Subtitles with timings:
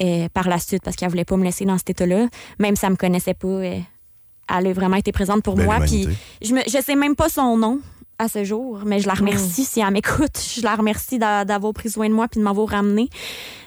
[0.00, 2.28] euh, par la suite parce qu'elle voulait pas me laisser dans cet état-là.
[2.58, 3.78] Même si elle me connaissait pas, euh,
[4.56, 5.80] elle a vraiment été présente pour Belle moi.
[5.80, 6.08] Puis
[6.42, 7.80] je, me, je sais même pas son nom
[8.20, 10.38] à ce jour, mais je la remercie si elle m'écoute.
[10.56, 13.08] Je la remercie d'a- d'avoir pris soin de moi puis de m'avoir ramené.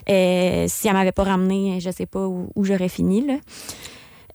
[0.09, 3.26] Euh, si elle m'avait pas ramené, je sais pas où, où j'aurais fini.
[3.26, 3.36] Là.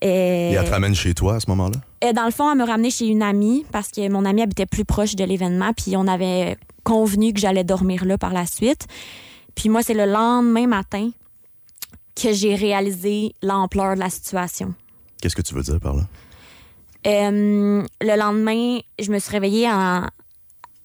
[0.05, 1.79] Euh, Et elle te ramène chez toi à ce moment-là?
[2.05, 4.67] euh, dans le fond, elle me ramenait chez une amie parce que mon amie habitait
[4.67, 8.87] plus proche de l'événement, puis on avait convenu que j'allais dormir là par la suite.
[9.55, 11.11] Puis moi, c'est le lendemain matin
[12.21, 14.75] que j'ai réalisé l'ampleur de la situation.
[15.21, 16.03] Qu'est-ce que tu veux dire par là?
[17.07, 20.07] Euh, le lendemain, je me suis réveillée en,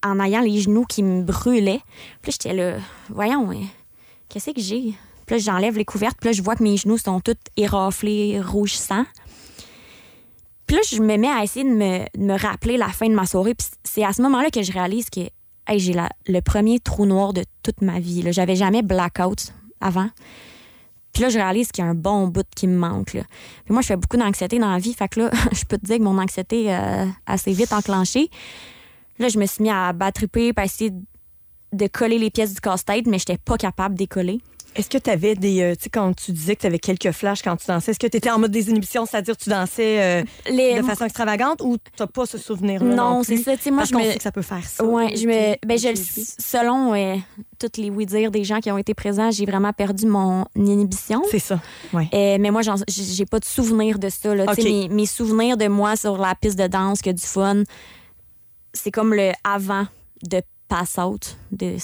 [0.03, 1.81] en ayant les genoux qui me brûlaient.
[2.21, 2.77] Puis j'étais là,
[3.09, 3.63] voyons, euh,
[4.29, 4.93] qu'est-ce que j'ai?
[5.25, 8.41] Puis là, j'enlève les couvertes, puis là, je vois que mes genoux sont tous éraflés,
[8.41, 9.05] rougissants.
[10.67, 13.13] Puis là, je me mets à essayer de me, de me rappeler la fin de
[13.13, 13.55] ma soirée.
[13.55, 15.21] Puis c'est à ce moment-là que je réalise que
[15.67, 15.93] hey, j'ai
[16.27, 18.23] le premier trou noir de toute ma vie.
[18.31, 20.09] J'avais jamais blackout avant.
[21.13, 23.11] Puis là, je réalise qu'il y a un bon bout qui me manque.
[23.11, 23.23] Puis
[23.69, 24.93] moi, je fais beaucoup d'anxiété dans la vie.
[24.93, 28.29] Fait que là, je peux te dire que mon anxiété euh, assez vite enclenchée.
[29.19, 30.91] Là, je me suis mis à battriper, à essayer
[31.73, 34.41] de coller les pièces du casse-tête, mais j'étais pas capable de les coller.
[34.75, 35.61] Est-ce que tu avais des.
[35.61, 37.99] euh, tu sais, quand tu disais que tu avais quelques flashs quand tu dansais, est-ce
[37.99, 41.77] que tu étais en mode désinhibition, c'est-à-dire tu dansais euh, Les- de façon extravagante ou
[41.77, 42.95] tu pas ce souvenir-là?
[42.95, 43.57] Non, Non, c'est ça.
[43.57, 44.03] Tu sais, moi, Parce je me.
[44.11, 44.83] sait que ça peut faire ça.
[44.83, 45.55] Ouais, je me.
[45.65, 46.25] Ben, je, le- oui.
[46.39, 47.15] selon euh,
[47.59, 51.21] toutes les oui-dire des gens qui ont été présents, j'ai vraiment perdu mon inhibition.
[51.29, 51.59] C'est ça.
[51.93, 52.07] Ouais.
[52.13, 54.33] Euh, mais moi, j'ai pas de souvenir de ça.
[54.33, 54.45] Là.
[54.57, 57.63] Mes, mes souvenirs de moi sur la piste de danse, que du fun,
[58.73, 59.85] c'est comme le avant
[60.23, 60.41] de
[60.71, 61.37] pass out.
[61.51, 61.75] De,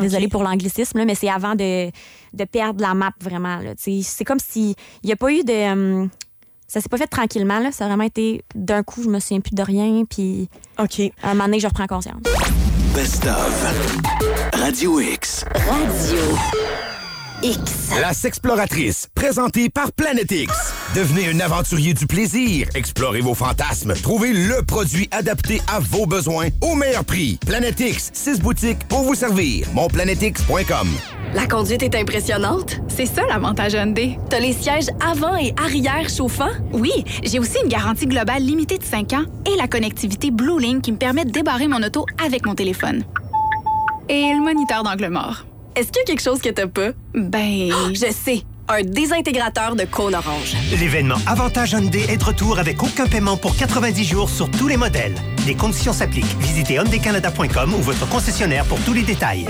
[0.00, 1.90] Désolée pour l'anglicisme, là, mais c'est avant de,
[2.32, 3.58] de perdre la map vraiment.
[3.58, 3.74] là.
[3.76, 5.72] C'est comme si il n'y a pas eu de.
[5.72, 6.08] hum,
[6.66, 7.58] ça s'est pas fait tranquillement.
[7.58, 7.70] Là.
[7.72, 10.04] Ça a vraiment été d'un coup, je me souviens plus de rien.
[10.08, 11.00] Puis OK.
[11.22, 12.22] à un moment donné, je reprends conscience.
[12.94, 14.52] Best of.
[14.54, 15.44] Radio X.
[15.54, 16.18] Radio
[17.42, 17.90] X.
[18.00, 20.52] La Sexploratrice, présentée par Planète X.
[20.94, 22.68] Devenez un aventurier du plaisir.
[22.74, 23.94] Explorez vos fantasmes.
[23.94, 27.38] Trouvez le produit adapté à vos besoins au meilleur prix.
[27.46, 29.66] Planète X, six boutiques pour vous servir.
[29.72, 30.88] Monplanetix.com.
[31.34, 32.80] La conduite est impressionnante.
[32.88, 34.18] C'est ça l'avantage Hyundai.
[34.28, 36.50] T'as les sièges avant et arrière chauffants?
[36.72, 40.82] Oui, j'ai aussi une garantie globale limitée de 5 ans et la connectivité Blue Link
[40.82, 43.04] qui me permet de débarrer mon auto avec mon téléphone.
[44.08, 45.44] Et le moniteur d'angle mort.
[45.76, 46.90] Est-ce qu'il y a quelque chose que t'as pas?
[47.14, 48.42] Ben, Je sais.
[48.68, 50.54] Un désintégrateur de cône orange.
[50.78, 54.76] L'événement Avantage Hyundai est de retour avec aucun paiement pour 90 jours sur tous les
[54.76, 55.14] modèles.
[55.46, 56.36] Les conditions s'appliquent.
[56.38, 59.46] Visitez hyundaicanada.com ou votre concessionnaire pour tous les détails.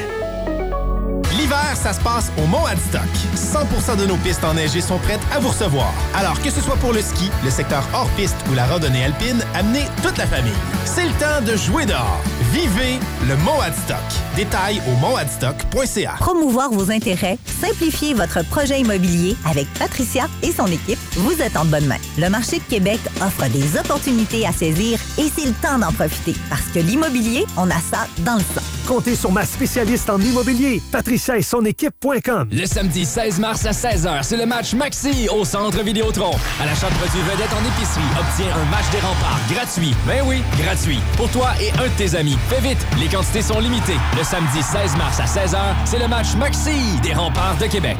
[1.36, 3.00] L'hiver, ça se passe au Mont Adstock.
[3.37, 5.92] 100% de nos pistes enneigées sont prêtes à vous recevoir.
[6.14, 9.44] Alors que ce soit pour le ski, le secteur hors piste ou la randonnée alpine,
[9.54, 10.52] amenez toute la famille.
[10.87, 12.20] C'est le temps de jouer dehors.
[12.53, 13.97] Vivez le Mont Adstock.
[14.34, 16.15] Détails au montadstock.ca.
[16.19, 21.65] Promouvoir vos intérêts, simplifier votre projet immobilier avec Patricia et son équipe, vous êtes en
[21.65, 21.99] bonne main.
[22.19, 26.34] Le marché de Québec offre des opportunités à saisir et c'est le temps d'en profiter
[26.49, 28.62] parce que l'immobilier, on a ça dans le sang.
[28.88, 32.49] Comptez sur ma spécialiste en immobilier, Patricia et son équipe.com.
[32.50, 36.32] Le samedi 16 mars à 16h, c'est le match Maxi au Centre Vidéotron.
[36.61, 39.94] À l'achat de produits vedettes en épicerie, obtiens un match des remparts gratuit.
[40.06, 40.99] Ben oui, gratuit.
[41.17, 42.39] Pour toi et un de tes amis.
[42.48, 43.98] Fais vite, les quantités sont limitées.
[44.16, 47.98] Le samedi 16 mars à 16h, c'est le match Maxi des remparts de Québec.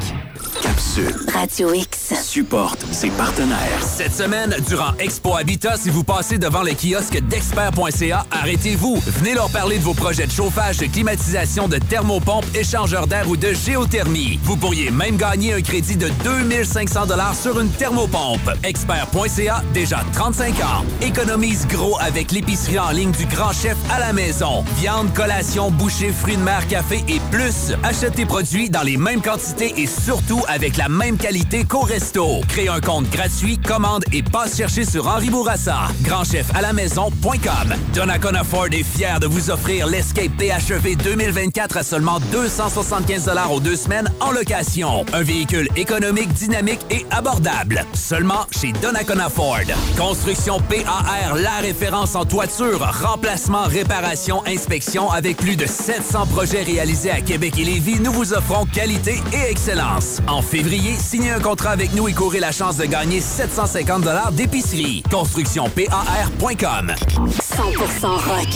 [0.61, 1.15] Capsule.
[1.33, 2.13] Radio X.
[2.23, 3.57] Supporte ses partenaires.
[3.81, 9.01] Cette semaine, durant Expo Habitat, si vous passez devant les kiosques d'expert.ca, arrêtez-vous.
[9.07, 13.37] Venez leur parler de vos projets de chauffage, de climatisation, de thermopompe, échangeur d'air ou
[13.37, 14.39] de géothermie.
[14.43, 18.51] Vous pourriez même gagner un crédit de 2500 dollars sur une thermopompe.
[18.63, 20.85] Expert.ca, déjà 35 ans.
[21.01, 24.30] Économise gros avec l'épicerie en ligne du grand chef à la maison.
[24.77, 27.73] Viande, collation, boucher, fruits de mer, café et plus.
[27.83, 32.39] Achète tes produits dans les mêmes quantités et surtout avec la même qualité qu'au resto.
[32.47, 35.79] Crée un compte gratuit, commande et passe chercher sur Henri Bourassa.
[36.03, 37.75] Grandchefalamaison.com.
[37.93, 43.75] Donnacona Ford est fier de vous offrir l'Escape PHEV 2024 à seulement 275 aux deux
[43.75, 45.05] semaines en location.
[45.13, 47.85] Un véhicule économique, dynamique et abordable.
[47.93, 49.57] Seulement chez Donnacona Ford.
[49.97, 57.09] Construction PAR, la référence en toiture, remplacement, réparation, Inspection avec plus de 700 projets réalisés
[57.09, 60.19] à Québec et Lévis, nous vous offrons qualité et excellence.
[60.27, 64.31] En février, signez un contrat avec nous et courez la chance de gagner 750 dollars
[64.31, 65.01] d'épicerie.
[65.09, 66.93] ConstructionPAR.com
[67.39, 68.47] 100% rock.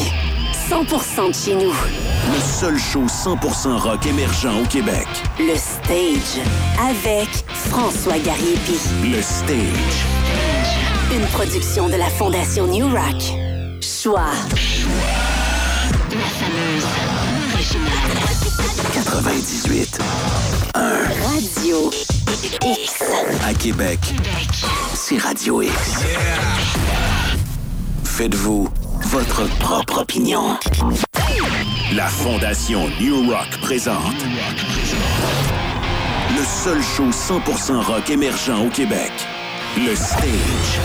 [0.70, 1.74] 100% de chez nous.
[1.74, 5.08] Le seul show 100% rock émergent au Québec.
[5.40, 6.44] Le Stage
[6.90, 7.30] avec
[7.70, 8.78] François Gariepi.
[9.04, 10.06] Le Stage.
[11.12, 13.22] Une production de la Fondation New Rock.
[13.82, 14.30] Choix.
[14.56, 15.25] Choix.
[18.94, 20.00] 98
[20.74, 20.80] 1
[21.24, 21.92] Radio
[22.64, 23.04] X.
[23.46, 24.00] À Québec,
[24.94, 25.74] c'est Radio X.
[28.04, 28.70] Faites-vous
[29.04, 30.58] votre propre opinion.
[31.94, 34.16] La Fondation New Rock présente
[36.36, 39.12] le seul show 100% rock émergent au Québec,
[39.78, 40.80] le Stage.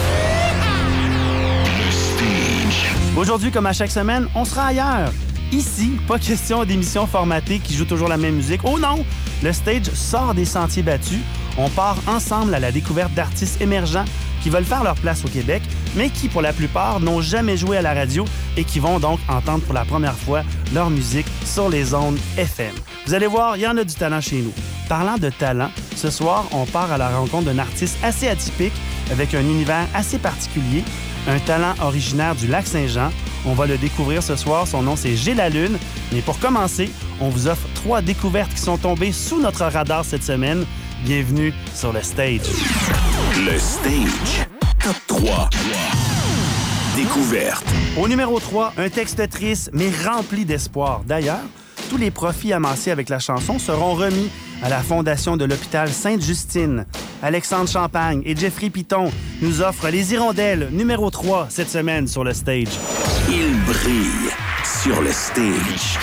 [3.17, 5.13] Aujourd'hui, comme à chaque semaine, on sera ailleurs.
[5.53, 8.61] Ici, pas question d'émissions formatées qui jouent toujours la même musique.
[8.63, 9.05] Oh non!
[9.43, 11.19] Le stage sort des sentiers battus.
[11.59, 14.05] On part ensemble à la découverte d'artistes émergents
[14.43, 15.63] qui veulent faire leur place au Québec,
[15.97, 18.25] mais qui, pour la plupart, n'ont jamais joué à la radio
[18.57, 20.43] et qui vont donc entendre pour la première fois
[20.73, 22.73] leur musique sur les ondes FM.
[23.07, 24.53] Vous allez voir, il y en a du talent chez nous.
[24.89, 28.73] Parlant de talent, ce soir, on part à la rencontre d'un artiste assez atypique
[29.11, 30.85] avec un univers assez particulier,
[31.29, 33.11] un talent originaire du lac Saint-Jean.
[33.47, 34.67] On va le découvrir ce soir.
[34.67, 35.79] Son nom, c'est Gilles la Lune.
[36.13, 36.91] Mais pour commencer,
[37.21, 40.65] on vous offre trois découvertes qui sont tombées sous notre radar cette semaine.
[41.05, 42.41] Bienvenue sur le stage.
[43.37, 44.47] Le Stage.
[44.83, 45.51] Top 3.
[46.97, 47.65] Découverte.
[47.99, 51.03] Au numéro 3, un texte triste mais rempli d'espoir.
[51.07, 51.41] D'ailleurs,
[51.89, 54.31] tous les profits amassés avec la chanson seront remis
[54.63, 56.87] à la fondation de l'hôpital Sainte-Justine.
[57.23, 59.11] Alexandre Champagne et Jeffrey Piton
[59.43, 62.69] nous offrent Les Hirondelles numéro 3 cette semaine sur le stage.
[63.29, 64.31] Il brille
[64.65, 65.99] sur le stage.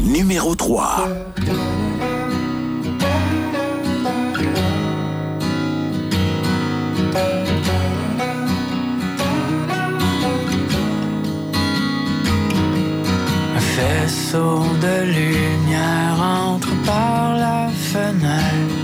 [0.00, 1.08] Numéro 3.
[13.56, 18.77] Un faisceau de lumière entre par la fenêtre,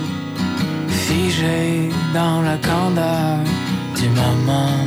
[1.09, 3.39] figé dans la candeur
[4.01, 4.81] du moment.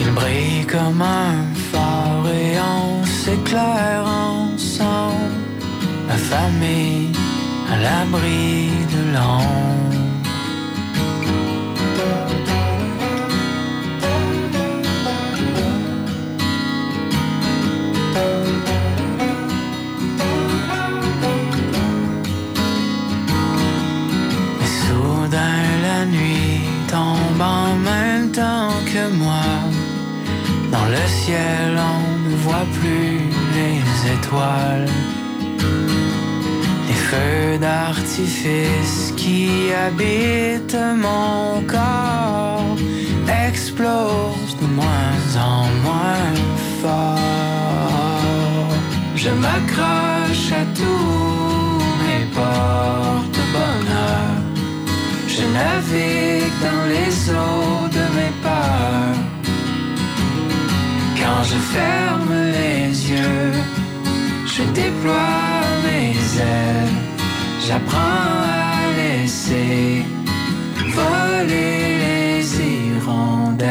[0.00, 1.36] Il brille comme un
[1.70, 5.38] phare et on s'éclaire ensemble,
[6.08, 7.12] la famille
[7.72, 9.95] à l'abri de l'ombre.
[26.06, 29.48] Nuit tombe en même temps que moi.
[30.72, 33.18] Dans le ciel on ne voit plus
[33.56, 33.80] les
[34.14, 34.90] étoiles.
[36.88, 39.48] Les feux d'artifice qui
[39.84, 42.76] habitent mon corps
[43.48, 46.34] explosent de moins en moins
[46.82, 47.16] fort.
[49.14, 53.35] Je m'accroche à tous mes porte-bonheur.
[55.38, 59.22] Je navigue dans les eaux de mes peurs.
[61.20, 63.52] Quand je ferme les yeux,
[64.46, 66.98] je déploie mes ailes.
[67.66, 68.34] J'apprends
[68.64, 70.06] à laisser
[70.98, 72.40] voler les
[72.70, 73.68] hirondelles.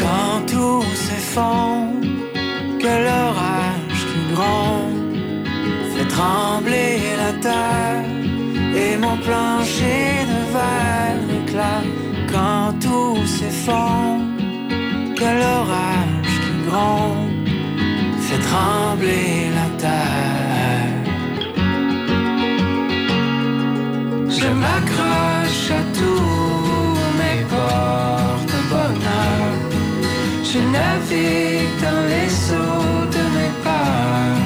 [0.00, 2.08] Quand tout s'effondre,
[2.80, 5.16] que l'orage qui gronde
[5.94, 8.05] fait trembler la terre
[8.98, 11.92] mon plancher de verre éclate
[12.32, 14.24] quand tout s'effondre,
[15.18, 17.48] que l'orage qui gronde
[18.26, 20.96] fait trembler la terre.
[24.38, 29.46] Je m'accroche à tous mes porte-bonheur.
[30.50, 34.44] Je navigue dans les eaux de mes peurs.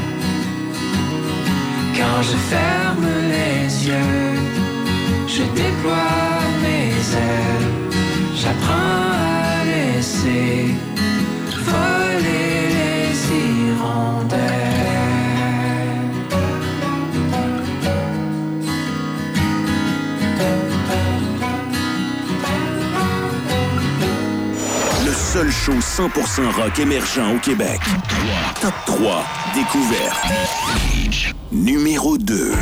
[1.96, 4.19] Quand je ferme les yeux,
[5.40, 7.70] je déploie mes ailes.
[8.34, 10.74] J'apprends à laisser
[11.66, 14.40] voler les hirondelles.
[25.04, 27.80] Le seul show 100% rock émergent au Québec.
[28.60, 29.24] Top 3.
[29.54, 30.24] Découverte.
[31.52, 32.52] Numéro 2.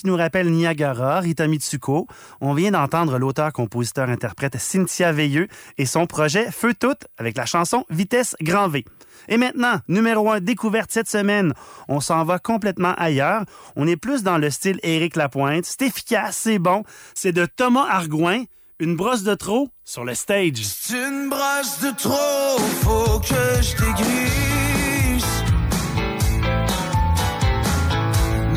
[0.00, 2.06] Qui nous rappelle Niagara, Rita Mitsuko.
[2.40, 8.34] On vient d'entendre l'auteur-compositeur-interprète Cynthia Veilleux et son projet Feu tout avec la chanson Vitesse
[8.40, 8.84] Grand V.
[9.28, 11.52] Et maintenant, numéro 1, découverte cette semaine.
[11.88, 13.44] On s'en va complètement ailleurs.
[13.76, 15.66] On est plus dans le style Éric Lapointe.
[15.66, 16.82] C'est efficace, c'est bon.
[17.14, 18.44] C'est de Thomas Argoin,
[18.78, 20.64] une brosse de trop sur le stage.
[20.64, 24.69] C'est une brosse de trop, faut que je.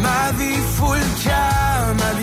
[0.03, 2.13] Ma vie fout le camp, ma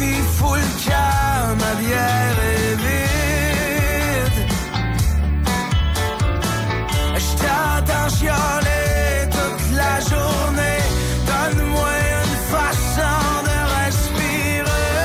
[0.00, 0.70] Vie fout le
[1.62, 4.38] ma bière est vide.
[7.16, 10.82] Je t'entends chialer toute la journée.
[11.30, 11.90] Donne-moi
[12.22, 14.96] une façon de respirer.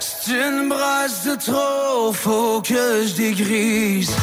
[0.00, 4.16] C'est une brosse de trop, faut que je dégrise.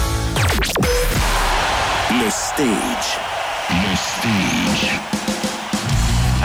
[2.11, 3.18] Le stage.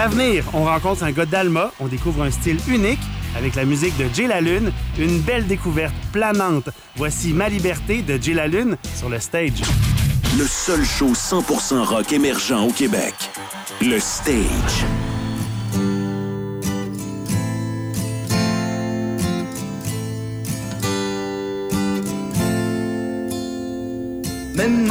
[0.05, 3.01] À venir, on rencontre un gars d'Alma, on découvre un style unique
[3.39, 6.69] avec la musique de Jay La Lune, une belle découverte planante.
[6.97, 9.63] Voici Ma Liberté de Jay La Lune sur le stage.
[10.37, 13.15] Le seul show 100% rock émergent au Québec.
[13.81, 14.85] Le stage.
[24.55, 24.85] Même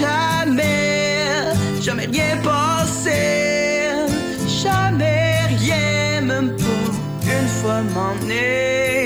[0.00, 3.20] jamais, jamais rien passé,
[4.62, 8.99] jamais rien, même pas une fois m'emmener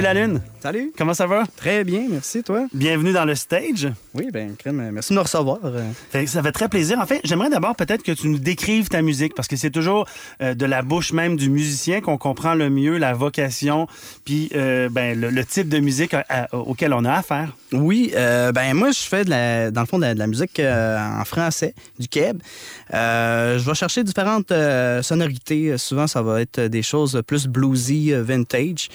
[0.00, 0.40] La Lune.
[0.62, 0.92] Salut.
[0.96, 1.44] Comment ça va?
[1.56, 2.66] Très bien, merci, toi.
[2.72, 3.88] Bienvenue dans le stage.
[4.14, 5.58] Oui, ben, crème, merci de me recevoir.
[5.64, 6.98] Euh, Fait ça fait très plaisir.
[7.00, 10.06] En fait, j'aimerais d'abord peut-être que tu nous décrives ta musique parce que c'est toujours
[10.40, 13.88] euh, de la bouche même du musicien qu'on comprend le mieux la vocation
[14.24, 17.56] puis euh, ben, le, le type de musique à- à- auquel on a affaire.
[17.72, 20.26] Oui, euh, ben moi je fais de la, dans le fond de la, de la
[20.26, 22.38] musique euh, en français, du keb.
[22.94, 24.52] Euh, je vais chercher différentes
[25.02, 25.76] sonorités.
[25.76, 28.88] Souvent ça va être des choses plus bluesy, vintage.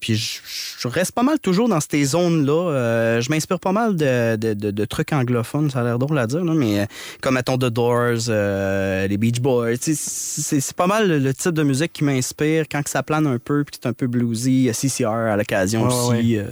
[0.00, 0.40] Puis je,
[0.80, 3.20] je reste pas mal toujours dans ces zones-là.
[3.20, 6.26] Je m'inspire pas mal de, de- de- de trucs anglophones, ça a l'air drôle à
[6.26, 6.86] dire, là, mais
[7.20, 8.28] comme mettons The Doors,
[9.08, 9.76] les Beach Boys.
[9.80, 13.64] C'est pas mal le, type de musique qui m'inspire quand que ça plane un peu
[13.64, 14.68] puis c'est un peu bluesy.
[14.72, 16.10] CCR à l'occasion aussi.
[16.10, 16.40] ouais.
[16.40, 16.46] ouais.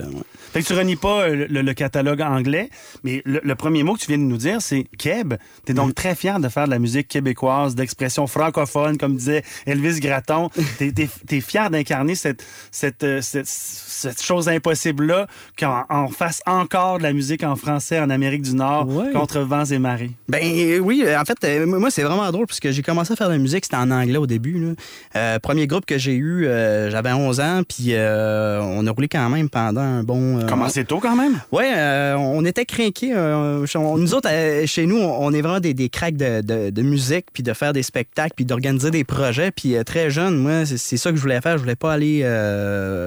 [0.53, 2.69] Fait que tu renies pas euh, le, le catalogue anglais,
[3.03, 5.35] mais le, le premier mot que tu viens de nous dire, c'est Keb.
[5.65, 9.45] Tu es donc très fier de faire de la musique québécoise, d'expression francophone, comme disait
[9.67, 10.51] Elvis Gratton.
[10.77, 10.93] Tu
[11.31, 15.27] es, fier d'incarner cette, cette, euh, cette, cette chose impossible-là,
[15.59, 19.65] qu'on on fasse encore de la musique en français en Amérique du Nord contre vents
[19.65, 20.11] et marées.
[20.29, 23.29] Ben euh, oui, en fait, moi, c'est vraiment drôle parce que j'ai commencé à faire
[23.29, 24.59] de la musique, c'était en anglais au début.
[24.59, 24.73] Là.
[25.17, 29.09] Euh, premier groupe que j'ai eu, euh, j'avais 11 ans, puis euh, on a roulé
[29.09, 30.41] quand même pendant un bon...
[30.41, 31.41] euh, Commencé tôt quand même?
[31.53, 33.13] Ouais, euh, on était craqués.
[33.15, 37.27] euh, nous autres, euh, chez nous, on est vraiment des, des cracks de, de- musique,
[37.33, 39.51] puis de faire des spectacles, puis d'organiser des projets.
[39.51, 41.55] Puis euh, très jeune, moi, c'est ça que je voulais faire.
[41.59, 42.21] Je voulais pas aller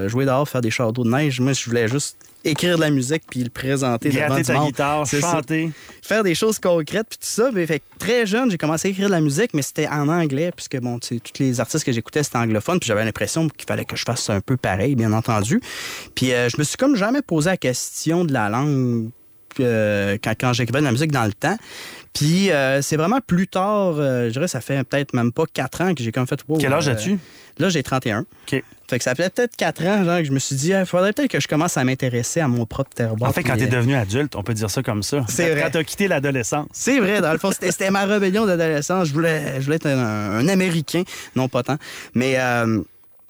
[0.08, 1.40] jouer dehors, faire des châteaux de neige.
[1.40, 4.54] Moi, je voulais juste écrire de la musique puis le présenter devant Gratter du ta
[4.54, 4.68] monde.
[4.68, 5.32] guitare, C'est ça.
[5.34, 5.72] chanter.
[6.02, 7.52] Faire des choses concrètes puis tout ça.
[7.54, 10.52] Mais, fait très jeune, j'ai commencé à écrire de la musique, mais c'était en anglais
[10.56, 13.68] puisque bon, tu sais, tous les artistes que j'écoutais c'était anglophone, puis j'avais l'impression qu'il
[13.68, 15.62] fallait que je fasse un peu pareil, bien entendu.
[16.16, 19.10] Puis euh, je me suis comme jamais posé la question de la langue
[19.60, 21.58] euh, quand, quand j'écrivais de la musique dans le temps.
[22.13, 25.82] Puis euh, c'est vraiment plus tard, euh, je dirais, ça fait peut-être même pas quatre
[25.82, 26.39] ans que j'ai comme fait.
[26.47, 27.17] wow, Quel âge euh, as-tu?
[27.58, 28.21] Là, j'ai 31.
[28.21, 28.63] OK.
[28.89, 31.13] Fait que ça fait peut-être quatre ans genre, que je me suis dit, il faudrait
[31.13, 33.30] peut-être que je commence à m'intéresser à mon propre terroir.
[33.30, 35.24] En fait, quand tu es devenu adulte, on peut dire ça comme ça.
[35.30, 35.62] C'est vrai.
[35.62, 36.67] Quand tu as quitté l'adolescence.
[36.74, 39.08] c'est vrai, dans le fond, c'était ma rébellion d'adolescence.
[39.08, 41.04] Je voulais, je voulais être un, un Américain,
[41.36, 41.78] non pas tant.
[42.15, 42.38] Mais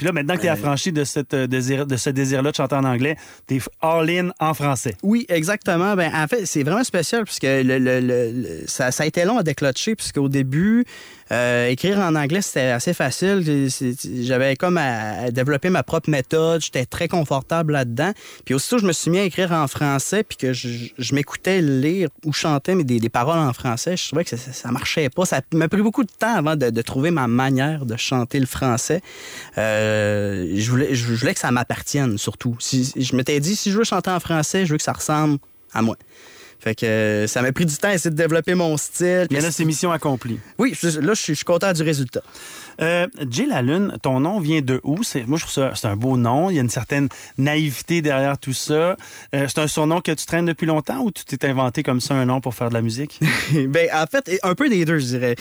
[0.02, 2.56] Puis là, maintenant que tu es affranchi de, cette, euh, désir, de ce désir-là de
[2.56, 4.96] chanter en anglais, tu es all-in en français.
[5.04, 5.96] Oui, exactement.
[5.96, 9.38] Ben, en fait, c'est vraiment spécial puisque le- le- le- ça, ça a été long
[9.38, 10.86] à déclencher puisqu'au début,
[11.32, 13.70] Euh, écrire en anglais, c'était assez facile.
[14.22, 16.62] J'avais comme à, développer ma propre méthode.
[16.62, 18.12] J'étais très confortable là-dedans.
[18.46, 22.10] Puis aussitôt, je me suis mis à écrire en français, puis que je, m'écoutais lire
[22.26, 23.98] ou chanter mais des, paroles en français.
[23.98, 25.26] Je trouvais que ça, marchait pas.
[25.26, 28.46] Ça m'a pris beaucoup de temps avant de, de trouver ma manière de chanter le
[28.46, 29.02] français.
[29.58, 32.56] Euh, je, voulais, je voulais que ça m'appartienne, surtout.
[32.60, 35.38] Si, je m'étais dit, si je veux chanter en français, je veux que ça ressemble
[35.74, 35.98] à moi.
[36.62, 39.28] Fait que euh, ça m'a pris du temps à essayer de développer mon style.
[39.32, 40.40] Mais là, c'est mission accomplie.
[40.60, 42.22] Oui, là, je suis content du résultat.
[42.82, 45.04] Euh, Jay la Lune, ton nom vient de où?
[45.04, 46.50] C'est- Moi, je trouve ça c'est un beau nom.
[46.50, 48.96] Il y a une certaine naïveté derrière tout ça.
[49.36, 52.14] Euh, c'est un surnom que tu traînes depuis longtemps ou tu t'es inventé comme ça
[52.14, 53.20] un nom pour faire de la musique?
[53.68, 55.36] ben, en fait, un peu des deux, je dirais.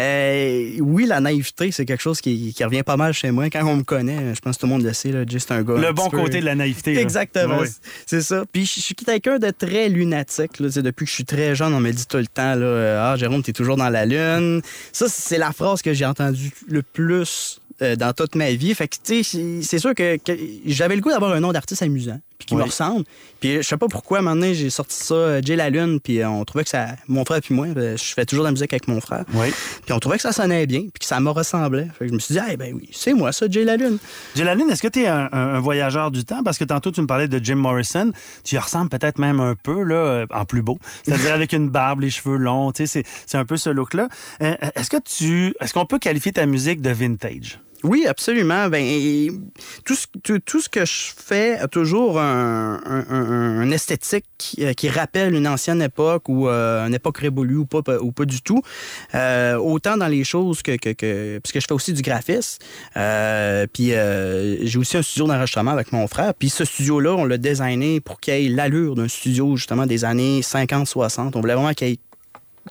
[0.00, 3.48] Euh, oui, la naïveté, c'est quelque chose qui, qui revient pas mal chez moi.
[3.50, 5.52] Quand on me connaît, je pense que tout le monde le sait, là, Jay, c'est
[5.52, 5.74] un gars.
[5.74, 6.98] Le un bon peu- côté de la naïveté.
[6.98, 7.58] Exactement.
[7.60, 7.68] Oui.
[8.06, 8.44] C'est ça.
[8.52, 10.58] Puis je suis quelqu'un de très lunatique.
[10.60, 10.68] Là.
[10.74, 13.42] Depuis que je suis très jeune, on me dit tout le temps là, Ah, Jérôme,
[13.42, 14.60] t'es toujours dans la lune.
[14.92, 18.74] Ça, c'est la phrase que j'ai entendue le plus euh, dans toute ma vie.
[18.74, 20.16] Fait que, c'est- sûr que
[20.66, 22.68] j'avais le goût d'avoir un nom d'artiste amusant, puis qui me Oui.
[22.68, 23.04] ressemble.
[23.40, 26.28] Puis je sais pas pourquoi, maintenant, j'ai sorti ça, euh, Jay la Lune, puis euh,
[26.28, 26.86] on trouvait que ça.
[27.08, 29.24] Mon frère puis moi, euh, je fais toujours de la musique avec mon frère.
[29.34, 29.48] Oui.
[29.84, 31.88] Puis on trouvait que ça sonnait bien, puis que ça me ressemblait.
[31.98, 33.98] Fait que je me suis dit, ah, ben oui, c'est moi, ça, Jay la Lune.
[34.34, 36.42] Jay la Lune, est-ce que tu es un, un- un voyageur du temps?
[36.42, 38.12] Parce que tantôt, tu me parlais de Jim Morrison.
[38.44, 40.78] Tu y ressembles peut-être même un peu, là, en plus beau.
[41.04, 42.72] C'est-à-dire avec une barbe, les cheveux longs.
[42.72, 44.08] Tu sais, c'est- un peu ce look-là.
[44.40, 45.54] Est-ce que tu.
[45.60, 47.58] Est-ce qu'on peut qualifier ta musique de vintage?
[47.84, 48.68] Oui, absolument.
[48.70, 49.30] Ben,
[49.84, 55.82] tout, ce, que je fais a toujours un, esthétique qui, euh, qui rappelle une ancienne
[55.82, 58.62] époque ou euh, une époque révolue ou pas, ou pas du tout.
[59.14, 62.58] Euh, autant dans les choses que, que, je fais aussi du graphisme.
[63.72, 66.32] Puis j'ai aussi un studio d'enregistrement avec mon frère.
[66.34, 70.40] Puis ce studio-là, on l'a designé pour qu'il ait l'allure d'un studio justement des années
[70.40, 71.32] 50-60.
[71.34, 71.98] On voulait vraiment qu'il y ait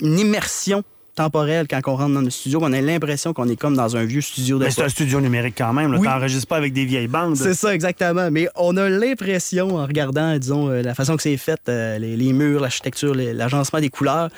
[0.02, 0.84] une immersion
[1.16, 2.60] temporelle quand on rentre dans le studio.
[2.62, 5.56] On a l'impression qu'on est comme dans un vieux studio Mais c'est un studio numérique
[5.58, 5.92] quand même.
[5.92, 6.00] Oui.
[6.02, 7.36] Tu n'enregistres pas avec des vieilles bandes.
[7.36, 8.30] c'est ça, exactement.
[8.32, 12.18] Mais on a l'impression, en regardant, disons, euh, la façon que c'est fait, euh, les,
[12.18, 14.30] les murs, l'architecture, l'agencement des couleurs,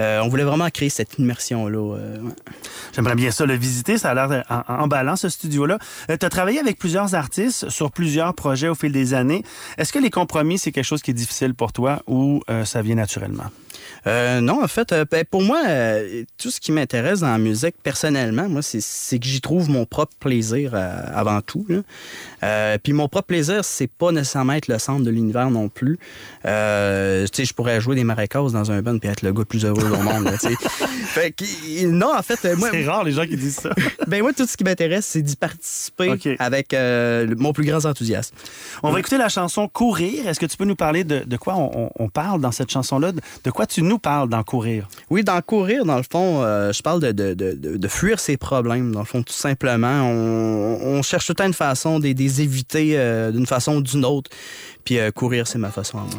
[0.00, 1.78] euh, on voulait vraiment créer cette immersion-là.
[1.78, 2.32] euh, ouais.
[2.94, 3.98] J'aimerais bien ça le visiter.
[3.98, 5.78] Ça a l'air emballant, ce studio-là.
[6.08, 9.42] tu as travaillé avec plusieurs artistes sur plusieurs projets au fil des années.
[9.78, 12.96] Est-ce que les compromis, c'est quelque chose qui est difficile pour toi ou ça vient
[12.96, 13.44] naturellement?
[14.06, 17.38] Euh, non, en fait, euh, ben, pour moi, euh, tout ce qui m'intéresse dans la
[17.38, 21.64] musique, personnellement, moi, c'est- que j'y trouve mon propre plaisir avant tout.
[21.68, 22.76] là.
[22.82, 25.98] Puis mon propre plaisir, c'est pas nécessairement être le centre de l'univers non plus.
[26.42, 29.44] Tu sais, je pourrais jouer des maracas dans un band puis être le gars le
[29.44, 30.24] plus heureux au monde.
[30.24, 30.32] là,
[31.06, 32.68] fait que, non, en fait, moi...
[32.72, 33.70] C'est rare les gens qui disent ça.
[34.06, 38.34] ben moi, tout ce qui m'intéresse, c'est d'y participer avec le- mon plus grand enthousiasme.
[38.82, 40.26] On va écouter la chanson Courir.
[40.28, 43.12] Est-ce que tu peux nous parler de, de quoi on, parle dans cette chanson-là?
[43.12, 44.88] De, de quoi tu nous parles dans Courir?
[45.10, 48.36] Oui, dans courir, dans le fond, euh, je parle de, de, de, de- fuir ses
[48.36, 48.92] problèmes.
[48.92, 52.42] Dans le fond, tout simplement, on, on cherche tout le temps une façon de les
[52.42, 54.30] éviter euh, d'une façon ou d'une autre.
[54.84, 56.10] Puis euh, courir, c'est ma façon à moi.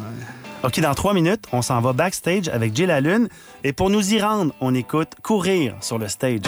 [0.64, 3.28] OK, dans trois minutes, on s'en va backstage avec Jay Lune.
[3.64, 6.40] Et pour nous y rendre, on écoute Courir sur le stage.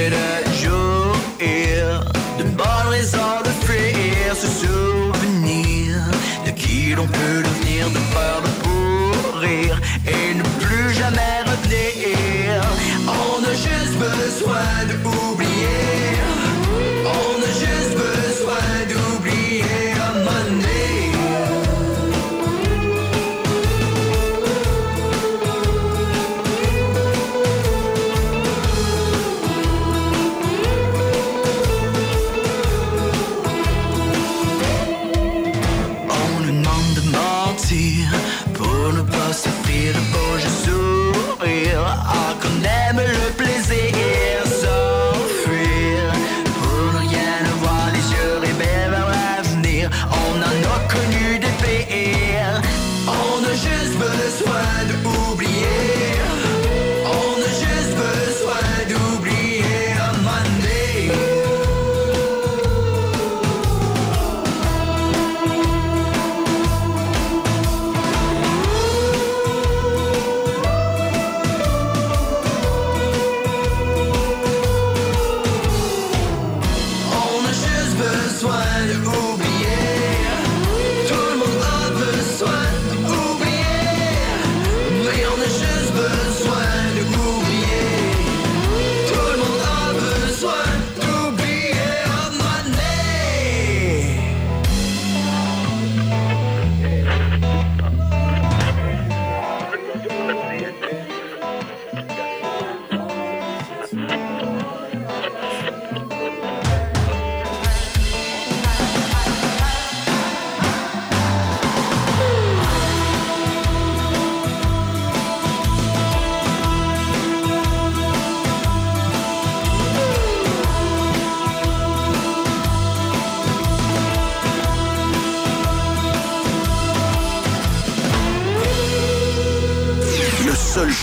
[0.00, 0.39] later.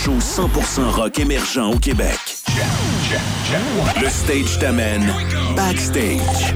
[0.08, 2.18] Show 100% rock émergent au Québec.
[4.00, 5.12] Le stage t'amène
[5.54, 6.54] backstage.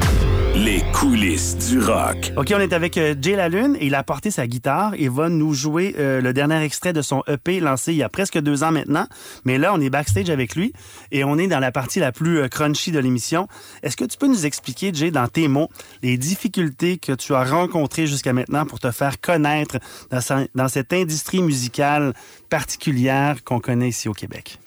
[0.54, 2.30] Les coulisses du rock.
[2.36, 5.54] OK, on est avec euh, Jay Lalune il a porté sa guitare et va nous
[5.54, 8.70] jouer euh, le dernier extrait de son EP lancé il y a presque deux ans
[8.70, 9.06] maintenant.
[9.46, 10.74] Mais là, on est backstage avec lui
[11.10, 13.48] et on est dans la partie la plus euh, crunchy de l'émission.
[13.82, 15.70] Est-ce que tu peux nous expliquer, Jay, dans tes mots,
[16.02, 19.78] les difficultés que tu as rencontrées jusqu'à maintenant pour te faire connaître
[20.10, 22.12] dans cette industrie musicale
[22.50, 24.58] particulière qu'on connaît ici au Québec?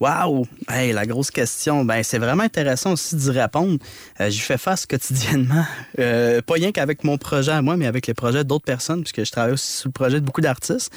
[0.00, 0.46] Wow!
[0.68, 1.84] Hey, la grosse question.
[1.84, 3.78] Ben, c'est vraiment intéressant aussi d'y répondre.
[4.20, 5.64] Euh, J'y fais face quotidiennement.
[6.00, 9.24] Euh, pas rien qu'avec mon projet à moi, mais avec les projets d'autres personnes, puisque
[9.24, 10.92] je travaille aussi sur le projet de beaucoup d'artistes.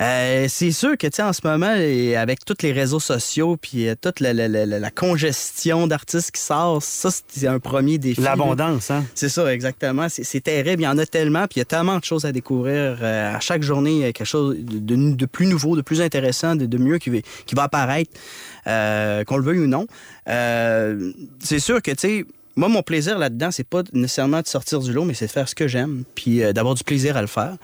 [0.00, 1.74] Euh, c'est sûr que, tu sais, en ce moment,
[2.20, 6.40] avec tous les réseaux sociaux, puis euh, toute la, la- la- la- congestion d'artistes qui
[6.40, 8.20] sort, ça, c'est un premier défi.
[8.20, 9.04] L'abondance, hein?
[9.16, 10.06] C'est ça, exactement.
[10.08, 10.82] C'est terrible.
[10.82, 12.98] Il y en a tellement, puis il y a tellement de choses à découvrir.
[13.02, 15.82] Euh, à chaque journée, il y a quelque chose de, de- de plus nouveau, de
[15.82, 18.10] plus intéressant, de, de mieux qui, va- qui va apparaître,
[18.64, 19.86] qu'on le veuille ou non.
[20.26, 22.24] C'est sûr que, tu sais,
[22.58, 25.48] moi, mon plaisir là-dedans, c'est pas nécessairement de sortir du lot, mais c'est de faire
[25.48, 27.54] ce que j'aime, puis euh, d'avoir du plaisir à le faire.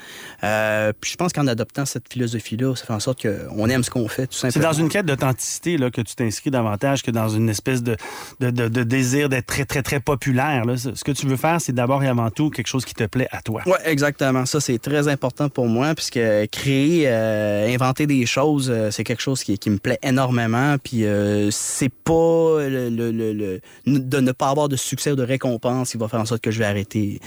[0.42, 3.90] Euh, puis je pense qu'en adoptant cette philosophie-là, ça fait en sorte qu'on aime ce
[3.90, 4.72] qu'on fait, tout C'est simplement.
[4.72, 7.96] dans une quête d'authenticité là, que tu t'inscris davantage que dans une espèce de,
[8.40, 10.64] de, de- de désir d'être très, très, très populaire.
[10.64, 10.76] là.
[10.76, 13.28] Ce que tu veux faire, c'est d'abord et avant tout quelque chose qui te plaît
[13.32, 13.62] à toi.
[13.66, 14.46] Oui, exactement.
[14.46, 16.20] Ça, c'est très important pour moi, puisque
[16.52, 20.76] créer, euh, inventer des choses, c'est quelque chose qui, qui me plaît énormément.
[20.82, 21.04] Puis
[21.50, 25.98] c'est pas le- le- le- de ne pas avoir de succès ou de récompense qui
[25.98, 27.20] va faire en sorte que je vais arrêter.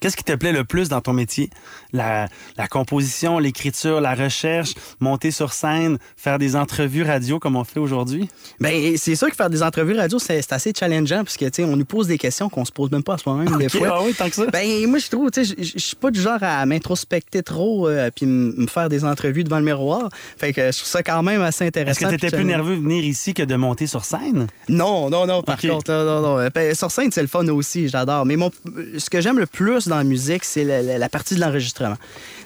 [0.00, 1.50] Qu'est-ce qui te plaît le plus dans ton métier?
[1.92, 7.64] La, la composition, l'écriture, la recherche, monter sur scène, faire des entrevues radio comme on
[7.64, 8.28] fait aujourd'hui?
[8.60, 11.64] Ben, c'est sûr que faire des entrevues radio, c'est assez challengeant, parce que, tu sais,
[11.64, 13.88] on nous pose des questions qu'on se pose même pas à soi-même, des Ok, fois.
[13.92, 14.46] ah oui, tant que ça.
[14.46, 18.10] Ben, moi, je trouve, tu sais, je- suis pas du genre à m'introspecter trop, euh,
[18.14, 20.08] puis me faire des entrevues devant le miroir.
[20.36, 22.06] Fait que je trouve ça quand même assez Est-ce intéressant.
[22.06, 24.46] que tu puis étais plus nerveux de venir ici que de monter sur scène?
[24.68, 26.48] Non, non, non, par contre, non, non, non.
[26.54, 28.24] Ben, sur scène, c'est le fun aussi, j'adore.
[28.26, 28.50] Mais mon,
[28.98, 31.96] ce que j'aime le plus dans la musique, c'est la, la- la partie de l'enregistrement.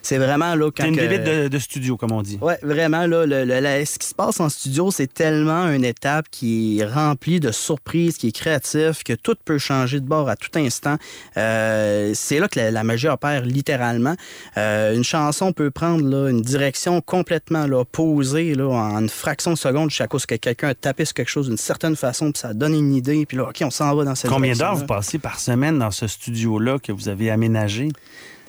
[0.05, 0.83] C'est vraiment là quand.
[0.83, 2.37] T'es une que- bébête de, de studio, comme on dit.
[2.41, 5.85] Ouais, vraiment, là, le- le- la- ce qui se passe en studio, c'est tellement une
[5.85, 10.29] étape qui est remplie de surprises, qui est créatif, que tout peut changer de bord
[10.29, 10.97] à tout instant.
[11.37, 14.15] Euh, c'est là que la, la magie opère littéralement.
[14.57, 19.53] Euh, une chanson peut prendre là, une direction complètement là, posée là, en une fraction
[19.53, 22.41] de seconde, à cause que quelqu'un a tapé sur quelque chose d'une certaine façon, puis
[22.41, 24.87] ça donne une idée, puis là, OK, on s'en va dans cette Combien d'heures vous
[24.87, 27.89] passez par semaine dans ce studio-là que vous avez aménagé?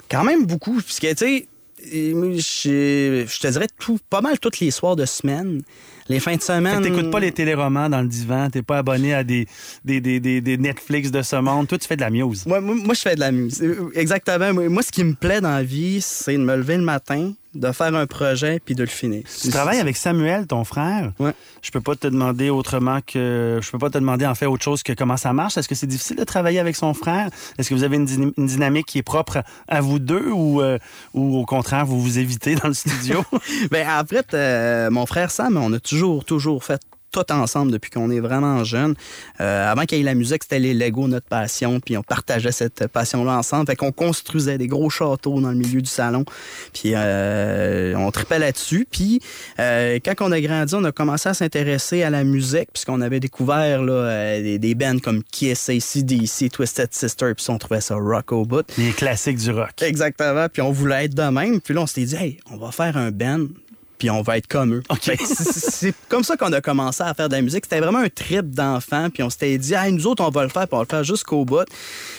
[0.09, 1.47] Quand même beaucoup, puisque, tu sais,
[1.83, 5.61] je je te dirais tout, pas mal tous les soirs de semaine.
[6.09, 6.79] Les fins de semaine.
[6.79, 9.47] que t'écoutes pas les téléromans dans le divan, t'es pas abonné à des,
[9.85, 11.67] des, des, des, des Netflix de ce monde.
[11.67, 12.45] Toi, tu fais de la muse.
[12.45, 13.63] Moi, moi, moi, je fais de la musique.
[13.95, 14.53] Exactement.
[14.69, 17.71] Moi, ce qui me plaît dans la vie, c'est de me lever le matin, de
[17.71, 19.23] faire un projet puis de le finir.
[19.41, 21.11] Tu travailles avec Samuel, ton frère?
[21.19, 21.33] Ouais.
[21.61, 23.59] Je peux pas te demander autrement que.
[23.61, 25.57] Je peux pas te demander en fait autre chose que comment ça marche.
[25.57, 27.29] Est-ce que c'est difficile de travailler avec son frère?
[27.57, 30.61] Est-ce que vous avez une, dyna- une dynamique qui est propre à vous deux ou,
[30.61, 30.77] euh,
[31.13, 33.23] ou au contraire, vous vous évitez dans le studio?
[33.71, 36.81] Ben, en fait, euh, mon frère Sam, on a toujours, toujours fait
[37.13, 38.95] tout ensemble depuis qu'on est vraiment jeune.
[39.39, 42.51] Euh, avant qu'il y ait la musique, c'était les Lego, notre passion, puis on partageait
[42.51, 43.67] cette passion-là ensemble.
[43.67, 46.25] Fait qu'on construisait des gros châteaux dans le milieu du salon,
[46.73, 48.87] puis euh, on tripait là-dessus.
[48.89, 49.21] Puis
[49.59, 53.19] euh, quand on a grandi, on a commencé à s'intéresser à la musique, puisqu'on avait
[53.19, 57.95] découvert là, euh, des, des bands comme Kiss, ACDC, Twisted Sister, puis on trouvait ça
[57.95, 58.65] rock au bout.
[58.77, 59.81] Les classiques du rock.
[59.81, 61.61] Exactement, puis on voulait être de même.
[61.61, 63.45] Puis là, on s'était dit, hey, on va faire un band
[64.03, 64.83] puis on va être comme eux.
[65.23, 67.63] C'est- comme ça qu'on a commencé à faire de la musique.
[67.63, 70.49] C'était vraiment un trip d'enfant, puis on s'était dit, hey, nous autres, on va le
[70.49, 71.63] faire, puis on va le faire jusqu'au bout.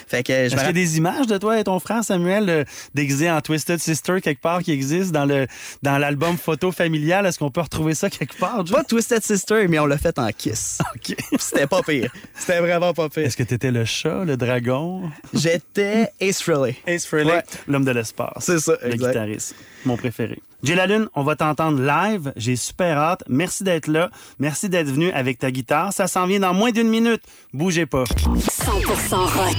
[0.08, 2.64] Fait que Est-ce qu'il y a des images de toi et ton frère Samuel euh,
[2.94, 5.46] déguisés en Twisted Sister quelque part qui existent dans le
[5.82, 7.26] dans l'album photo familial?
[7.26, 8.64] Est-ce qu'on peut retrouver ça quelque part?
[8.64, 10.78] Pas Twisted Sister, mais on l'a fait en kiss.
[10.94, 11.14] OK.
[11.38, 12.10] C'était pas pire.
[12.34, 13.26] C'était vraiment pas pire.
[13.26, 15.10] Est-ce que t'étais le chat, le dragon?
[15.34, 16.76] J'étais Ace Frehley.
[16.86, 17.42] Ace Frehley, Ouais.
[17.68, 18.32] l'homme de l'espace.
[18.46, 19.08] C'est ça, Le exact.
[19.08, 19.54] guitariste.
[19.84, 20.40] Mon préféré.
[20.64, 22.32] Jay La Lune, on va t'entendre live.
[22.36, 23.22] J'ai super hâte.
[23.28, 24.08] Merci d'être là.
[24.38, 25.92] Merci d'être venu avec ta guitare.
[25.92, 27.20] Ça s'en vient dans moins d'une minute.
[27.52, 28.04] Bougez pas.
[28.04, 29.58] 100% rock.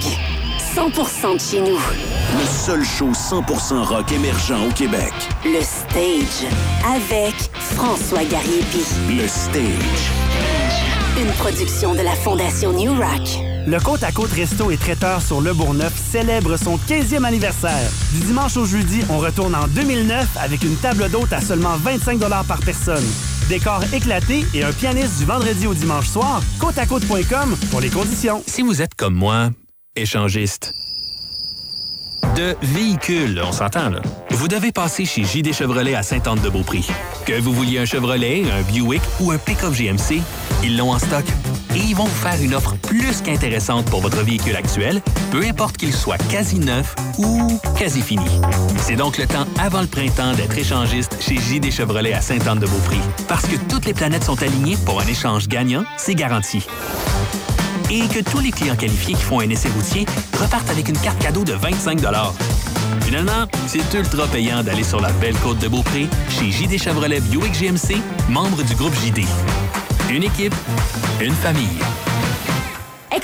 [0.76, 1.78] 100% de chez nous.
[1.78, 5.14] Le seul show 100% rock émergent au Québec.
[5.46, 6.52] Le Stage.
[6.84, 8.84] Avec François Gariepi.
[9.08, 10.12] Le Stage.
[11.20, 13.55] Une production de la Fondation New Rock.
[13.68, 17.90] Le Côte à Côte Resto et Traiteur sur Le Bourgneuf célèbre son 15e anniversaire.
[18.14, 22.20] Du dimanche au jeudi, on retourne en 2009 avec une table d'hôte à seulement 25
[22.20, 23.04] par personne.
[23.50, 28.44] Décor éclaté et un pianiste du vendredi au dimanche soir, côteacôte.com pour les conditions.
[28.46, 29.50] Si vous êtes comme moi,
[29.96, 30.72] échangiste.
[32.36, 33.92] De véhicules, on s'entend.
[34.32, 36.82] Vous devez passer chez JD Chevrolet à Sainte-Anne-de-Beaupré.
[37.26, 40.22] Que vous vouliez un Chevrolet, un Buick ou un pick-up GMC,
[40.64, 41.26] ils l'ont en stock.
[41.76, 45.78] Et ils vont vous faire une offre plus qu'intéressante pour votre véhicule actuel, peu importe
[45.78, 48.28] qu'il soit quasi neuf ou quasi fini.
[48.78, 52.98] C'est donc le temps avant le printemps d'être échangiste chez JD Chevrolet à Sainte-Anne-de-Beaupré.
[53.28, 56.66] Parce que toutes les planètes sont alignées pour un échange gagnant, c'est garanti
[57.90, 60.06] et que tous les clients qualifiés qui font un essai routier
[60.40, 62.00] repartent avec une carte cadeau de 25
[63.02, 67.54] Finalement, c'est ultra payant d'aller sur la belle côte de Beaupré chez JD Chevrolet Buick
[67.54, 67.98] GMC,
[68.30, 69.26] membre du groupe JD.
[70.10, 70.56] Une équipe,
[71.22, 71.80] une famille.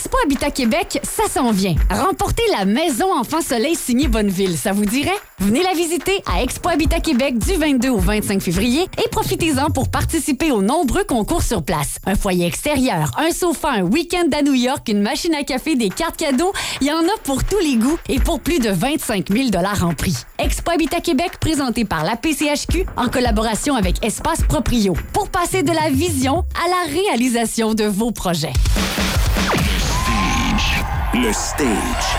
[0.01, 1.75] Expo Habitat Québec, ça s'en vient.
[1.91, 5.13] Remportez la maison Enfant Soleil signée Bonneville, ça vous dirait?
[5.37, 9.91] Venez la visiter à Expo Habitat Québec du 22 au 25 février et profitez-en pour
[9.91, 11.97] participer aux nombreux concours sur place.
[12.07, 15.89] Un foyer extérieur, un sofa, un week-end à New York, une machine à café, des
[15.89, 19.29] cartes cadeaux, il y en a pour tous les goûts et pour plus de 25
[19.31, 19.49] 000
[19.83, 20.15] en prix.
[20.39, 25.71] Expo Habitat Québec présenté par la PCHQ en collaboration avec Espace Proprio pour passer de
[25.71, 28.53] la vision à la réalisation de vos projets.
[31.13, 32.17] Le stage.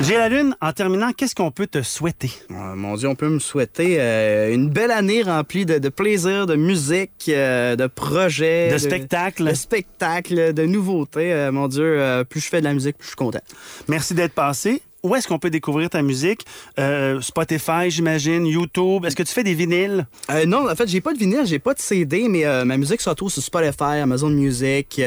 [0.00, 0.54] J'ai la lune.
[0.60, 2.30] En terminant, qu'est-ce qu'on peut te souhaiter?
[2.50, 6.46] Ah, mon Dieu, on peut me souhaiter euh, une belle année remplie de, de plaisir,
[6.46, 8.70] de musique, euh, de projets.
[8.70, 9.44] De spectacles.
[9.48, 11.32] De spectacles, de nouveautés.
[11.32, 13.42] Euh, mon Dieu, euh, plus je fais de la musique, plus je suis content.
[13.88, 14.80] Merci d'être passé.
[15.04, 16.46] Où est-ce qu'on peut découvrir ta musique?
[16.78, 19.04] Euh, Spotify, j'imagine, YouTube.
[19.04, 20.06] Est-ce que tu fais des vinyles?
[20.30, 22.78] Euh, non, en fait, j'ai pas de vinyle, j'ai pas de CD, mais euh, ma
[22.78, 24.98] musique se retrouve sur Spotify, Amazon Music,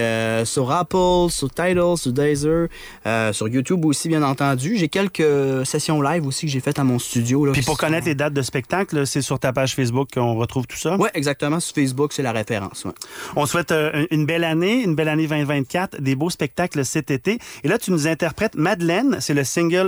[0.45, 2.67] sur Apple, sur Tidal, sur Deezer,
[3.33, 4.77] sur YouTube aussi, bien entendu.
[4.77, 7.47] J'ai quelques sessions live aussi que j'ai faites à mon studio.
[7.47, 10.67] Là, Puis pour connaître les dates de spectacle, c'est sur ta page Facebook qu'on retrouve
[10.67, 10.95] tout ça?
[10.99, 11.59] Oui, exactement.
[11.59, 12.85] Sur Facebook, c'est la référence.
[12.85, 12.91] ouais.
[13.35, 13.73] On souhaite
[14.11, 17.39] une belle année, une belle année 2024, des beaux spectacles cet été.
[17.63, 19.86] Et là, tu nous interprètes Madeleine, c'est le single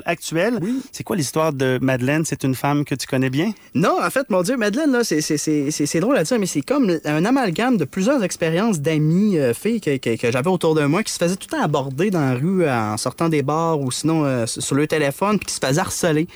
[0.92, 2.24] C'est quoi l'histoire de Madeleine?
[2.26, 3.54] C'est une femme que tu connais bien?
[3.74, 6.40] Non, en fait, mon Dieu, Madeleine, là, c'est- c'est- c'est c'est- c'est drôle à dire,
[6.40, 10.50] mais c'est comme un amalgame de plusieurs expériences d'amis, euh, filles que, que- que j'avais
[10.50, 12.98] autour de moi qui se faisaient tout le temps aborder dans la rue euh, en
[12.98, 16.28] sortant des bars ou sinon euh, sur sur le téléphone, puis qui se faisaient harceler.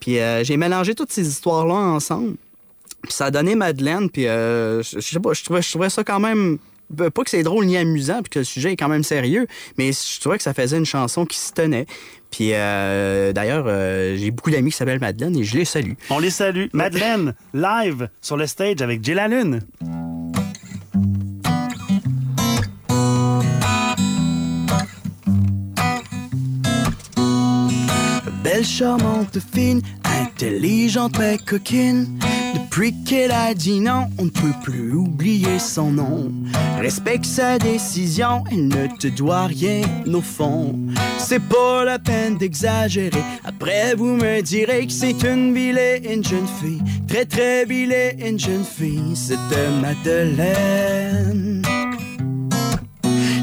[0.00, 2.34] Puis euh, j'ai mélangé toutes ces histoires-là ensemble.
[3.02, 5.90] Puis ça a donné Madeleine, puis euh, je je sais pas, je trouvais, je trouvais
[5.90, 6.58] ça quand même.
[6.94, 9.46] Pas que c'est drôle ni amusant, puis que le sujet est quand même sérieux,
[9.76, 11.86] mais je trouvais que ça faisait une chanson qui se tenait.
[12.30, 15.92] Puis euh, d'ailleurs, euh, j'ai beaucoup d'amis qui s'appellent Madeleine et je les salue.
[16.10, 16.66] On les salue.
[16.72, 19.60] Madeleine, live sur le stage avec Jay la Lune.
[28.42, 32.18] Belle, charmante, fine, intelligente mais coquine.
[32.56, 36.32] Depuis qu'elle a dit non, on ne peut plus oublier son nom.
[36.78, 40.74] Respecte sa décision, elle ne te doit rien au fond.
[41.18, 43.20] C'est pas la peine d'exagérer.
[43.44, 46.82] Après, vous me direz que c'est une vilaine jeune fille.
[47.06, 49.14] Très, très vilaine jeune fille.
[49.14, 49.36] C'est
[49.82, 51.62] Madeleine.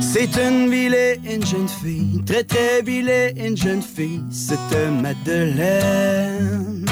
[0.01, 4.57] C'est une vilaine jeune fille, très très vilaine jeune fille, c'est
[5.01, 6.85] Madeleine.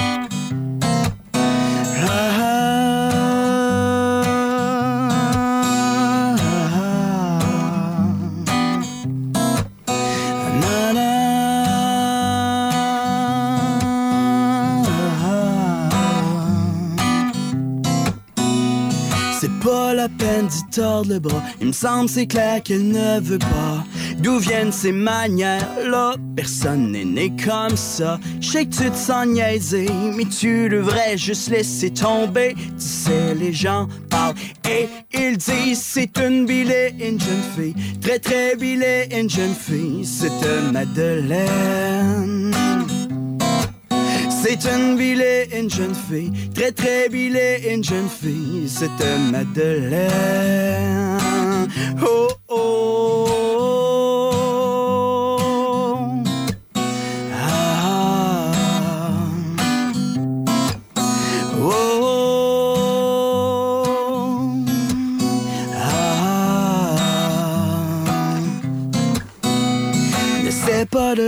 [19.39, 21.41] C'est pas la peine d'y tordre le bras.
[21.60, 23.84] Il me semble c'est clair qu'elle ne veut pas.
[24.22, 26.15] D'où viennent ces manières-là?
[26.36, 28.19] Personne n'est né comme ça.
[28.39, 32.53] Je sais que tu te sens niaiser, mais tu devrais juste laisser tomber.
[32.55, 34.36] Tu sais, les gens parlent
[34.69, 37.76] et ils disent c'est une vilaine jeune fille.
[37.99, 40.05] Très très vilaine jeune fille.
[40.05, 42.51] C'est une Madeleine.
[44.43, 51.19] C'est une vilaine jeune fille, très très vilaine jeune fille, c'est une Madeleine.
[52.03, 54.01] Oh oh.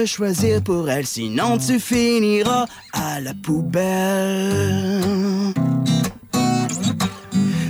[0.06, 5.02] Choisir pour elle, sinon tu finiras à la poubelle.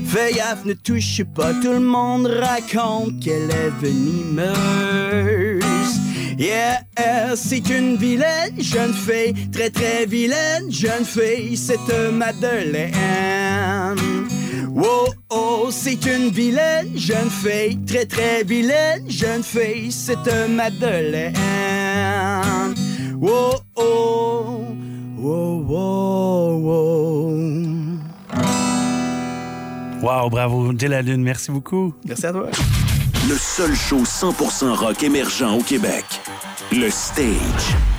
[0.06, 5.64] Fais gaffe, ne touche pas, tout le monde raconte qu'elle est venimeuse.
[6.38, 6.84] Yeah,
[7.36, 11.80] c'est une vilaine jeune fille, très très vilaine jeune fille, c'est
[12.12, 12.92] Madeleine.
[14.76, 20.18] Oh oh, c'est une vilaine jeune fille, très très vilaine jeune fille, c'est
[20.50, 21.34] Madeleine.
[23.22, 24.44] Oh oh.
[25.24, 27.14] Wow, wow, wow.
[30.02, 31.94] Wow, bravo, la Lune, merci beaucoup.
[32.06, 32.50] Merci à toi.
[33.30, 36.04] Le seul show 100% rock émergent au Québec.
[36.74, 37.93] Le Stage.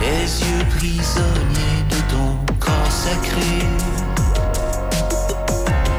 [0.00, 3.54] Les yeux prisonniers de ton corps sacré.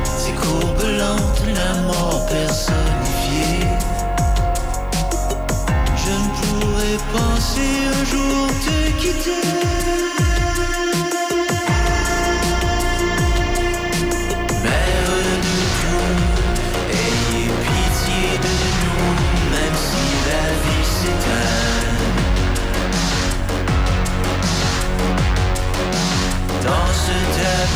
[0.03, 3.67] Ces courbes lentes, la mort personnifiée.
[5.95, 9.82] Je ne pourrais penser un jour te quitter.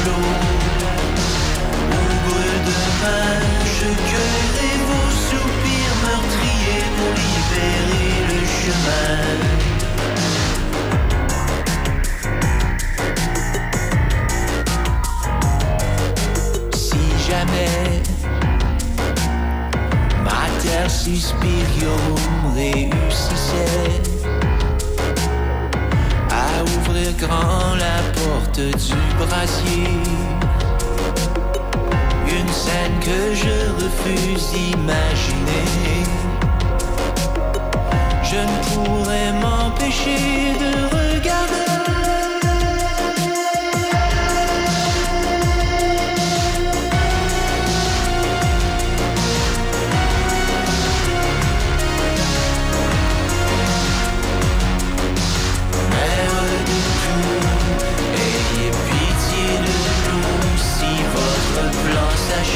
[0.07, 0.21] Où
[2.25, 3.39] brûle de main,
[3.77, 9.21] je cueillerai vos soupirs meurtriers pour libérer le chemin.
[16.73, 18.01] Si jamais
[20.23, 24.06] Mater Suspiriorum réussissait
[27.17, 29.87] grand la porte du brasier.
[32.27, 35.67] Une scène que je refuse d'imaginer.
[38.23, 41.66] Je ne pourrais m'empêcher de regarder.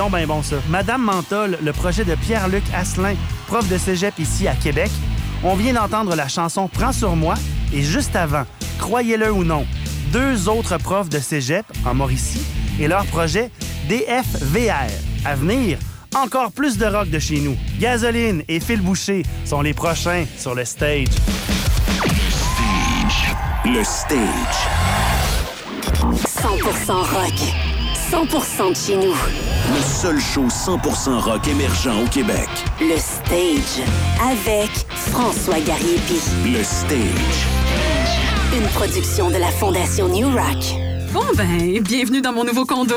[0.00, 0.56] donc bien bon ça.
[0.70, 4.90] Madame Menthol, le projet de Pierre-Luc Asselin, prof de cégep ici à Québec.
[5.44, 7.34] On vient d'entendre la chanson Prends sur moi
[7.70, 8.44] et juste avant,
[8.78, 9.66] croyez-le ou non,
[10.10, 12.40] deux autres profs de cégep en Mauricie
[12.80, 13.50] et leur projet
[13.90, 14.88] DFVR.
[15.26, 15.76] À venir,
[16.16, 17.58] encore plus de rock de chez nous.
[17.78, 21.08] Gasoline et Phil Boucher sont les prochains sur le stage.
[23.66, 24.60] Le Stage.
[26.26, 27.34] 100% rock.
[28.10, 29.49] 100% de chez nous.
[29.72, 32.48] Le seul show 100% rock émergent au Québec.
[32.80, 33.86] Le Stage.
[34.20, 36.18] Avec François Gariepi.
[36.44, 37.46] Le Stage.
[38.52, 40.74] Une production de la Fondation New Rock.
[41.12, 42.96] Bon ben, bienvenue dans mon nouveau condo.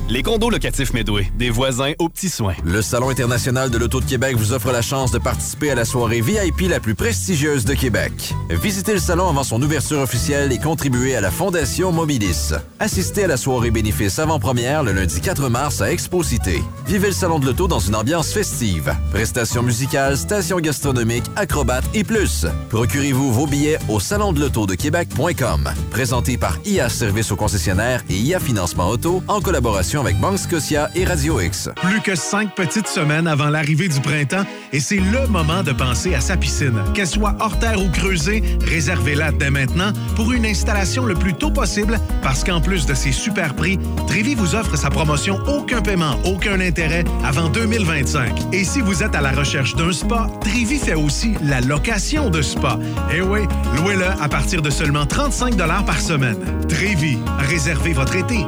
[0.11, 2.55] Les condos locatifs Medway, des voisins aux petits soins.
[2.65, 5.85] Le Salon international de l'Auto de Québec vous offre la chance de participer à la
[5.85, 8.11] soirée VIP la plus prestigieuse de Québec.
[8.49, 12.51] Visitez le salon avant son ouverture officielle et contribuez à la Fondation Mobilis.
[12.81, 16.61] Assistez à la soirée bénéfice avant-première le lundi 4 mars à Expo Cité.
[16.85, 18.93] Vivez le Salon de l'Auto dans une ambiance festive.
[19.13, 22.45] Prestations musicales, stations gastronomiques, acrobates et plus.
[22.69, 25.69] Procurez-vous vos billets au salondelauto-de-québec.com.
[25.89, 30.89] Présenté par IA Service aux concessionnaires et IA Financement Auto en collaboration avec Banque Scotia
[30.95, 31.69] et Radio X.
[31.75, 34.43] Plus que cinq petites semaines avant l'arrivée du printemps
[34.73, 36.81] et c'est le moment de penser à sa piscine.
[36.93, 41.51] Qu'elle soit hors terre ou creusée, réservez-la dès maintenant pour une installation le plus tôt
[41.51, 46.15] possible parce qu'en plus de ses super prix, Trévi vous offre sa promotion Aucun paiement,
[46.25, 48.53] aucun intérêt avant 2025.
[48.53, 52.41] Et si vous êtes à la recherche d'un spa, Trévi fait aussi la location de
[52.41, 52.79] spa.
[53.13, 53.41] Eh oui,
[53.77, 56.37] louez-le à partir de seulement 35 par semaine.
[56.67, 58.43] Trévi, réservez votre été.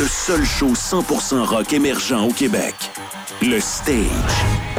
[0.00, 2.74] Le seul show 100% rock émergent au Québec.
[3.42, 4.69] Le Stage.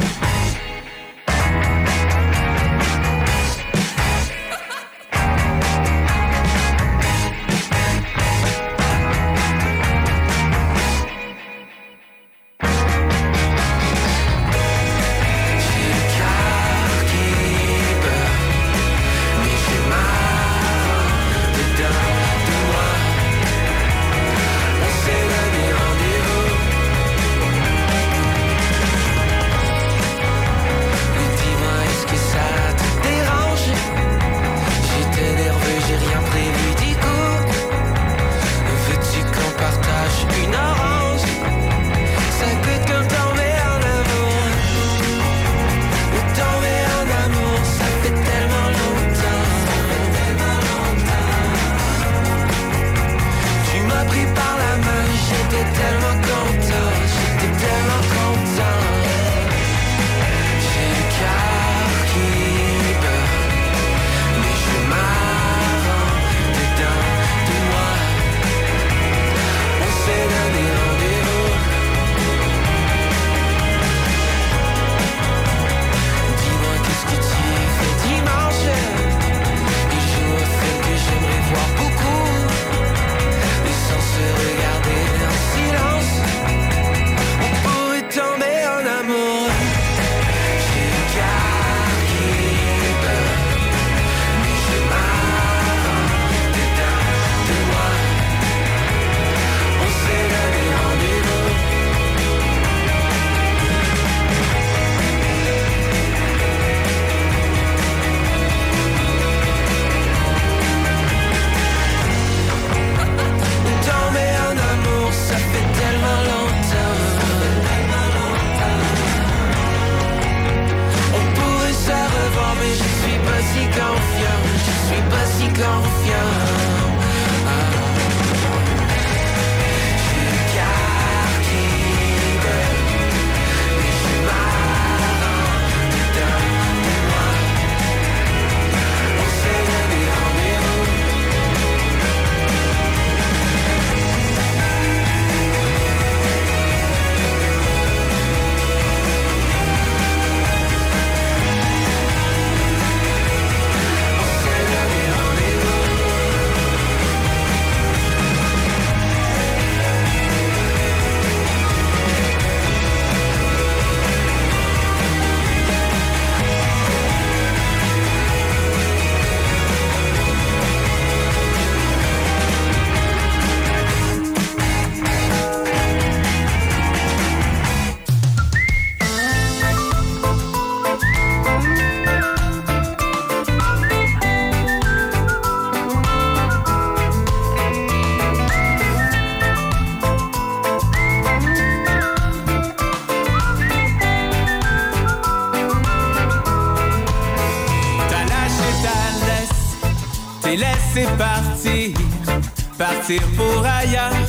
[203.02, 204.28] Partir pour ailleurs,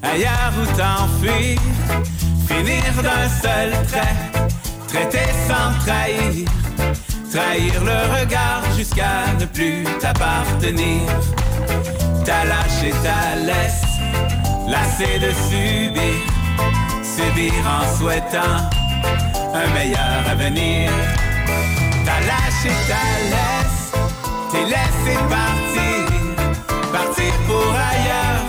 [0.00, 1.58] ailleurs où t'enfuir,
[2.46, 4.16] finir d'un seul trait,
[4.86, 6.46] traiter sans trahir,
[7.32, 11.02] trahir le regard jusqu'à ne plus t'appartenir.
[12.24, 13.82] T'as lâché ta laisse,
[14.68, 16.20] lassé de subir,
[17.02, 18.70] subir en souhaitant
[19.52, 20.92] un meilleur avenir.
[22.04, 23.92] T'as lâché ta laisse,
[24.52, 26.03] t'es laissé partir,
[27.46, 28.42] pour ailleurs,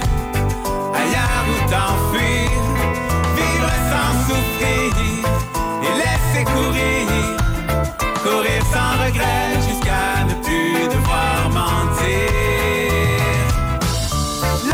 [1.01, 2.49] ailleurs où t'enfuir,
[3.35, 4.91] vivre sans souffrir
[5.85, 7.07] et laisser courir,
[8.23, 12.31] courir sans regret jusqu'à ne plus devoir mentir.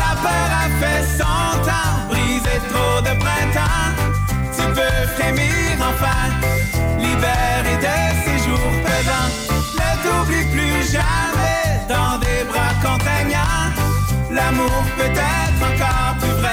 [0.00, 3.90] La peur a fait son temps, brisé trop de printemps.
[4.56, 6.22] Tu peux frémir enfin,
[6.98, 9.30] libéré de ces jours pesants.
[9.78, 13.91] Ne t'oublie plus jamais dans des bras contraignants.
[14.32, 16.48] L'amour peut être encore plus vrai.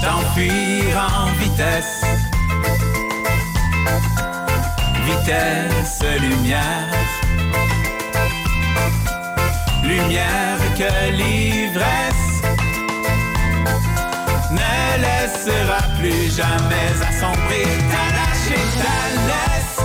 [0.00, 2.31] T'enfuir en vitesse.
[5.04, 6.88] Vitesse, lumière.
[9.82, 12.42] Lumière que l'ivresse
[14.50, 14.74] ne
[15.04, 17.68] laissera plus jamais assombrir.
[17.90, 18.98] T'as lâché ta
[19.30, 19.78] laisse,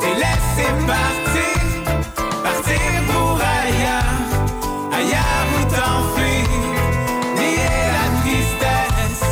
[0.00, 1.58] t'es laissé partir,
[2.42, 4.20] partir pour ailleurs,
[4.92, 6.48] ailleurs où t'enfuir,
[7.36, 9.26] nier la tristesse,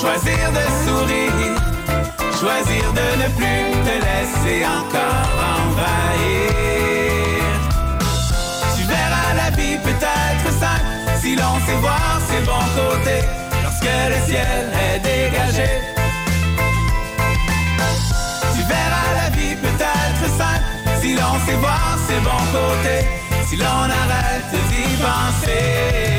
[0.00, 0.97] choisir de sourire,
[2.40, 6.52] choisir de ne plus te laisser encore envahir.
[8.76, 10.86] Tu verras la vie peut-être simple
[11.20, 13.22] si l'on sait voir ses bons côtés
[13.62, 15.70] lorsque le ciel est dégagé.
[18.54, 20.66] Tu verras la vie peut-être simple
[21.00, 23.02] si l'on sait voir ses bons côtés,
[23.48, 26.17] si l'on arrête d'y penser.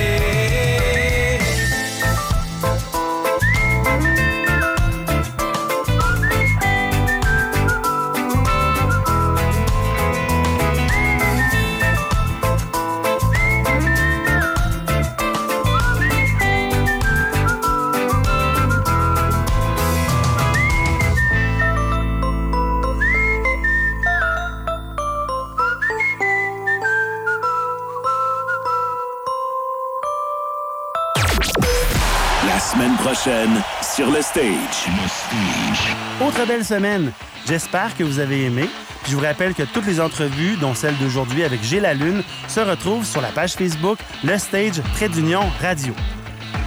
[33.20, 34.88] Prochaine, sur le stage.
[36.22, 37.12] Autre belle semaine.
[37.48, 38.70] J'espère que vous avez aimé.
[39.04, 42.24] Puis je vous rappelle que toutes les entrevues, dont celle d'aujourd'hui avec Gilles la Lune,
[42.48, 45.94] se retrouvent sur la page Facebook Le Stage Trait d'Union Radio.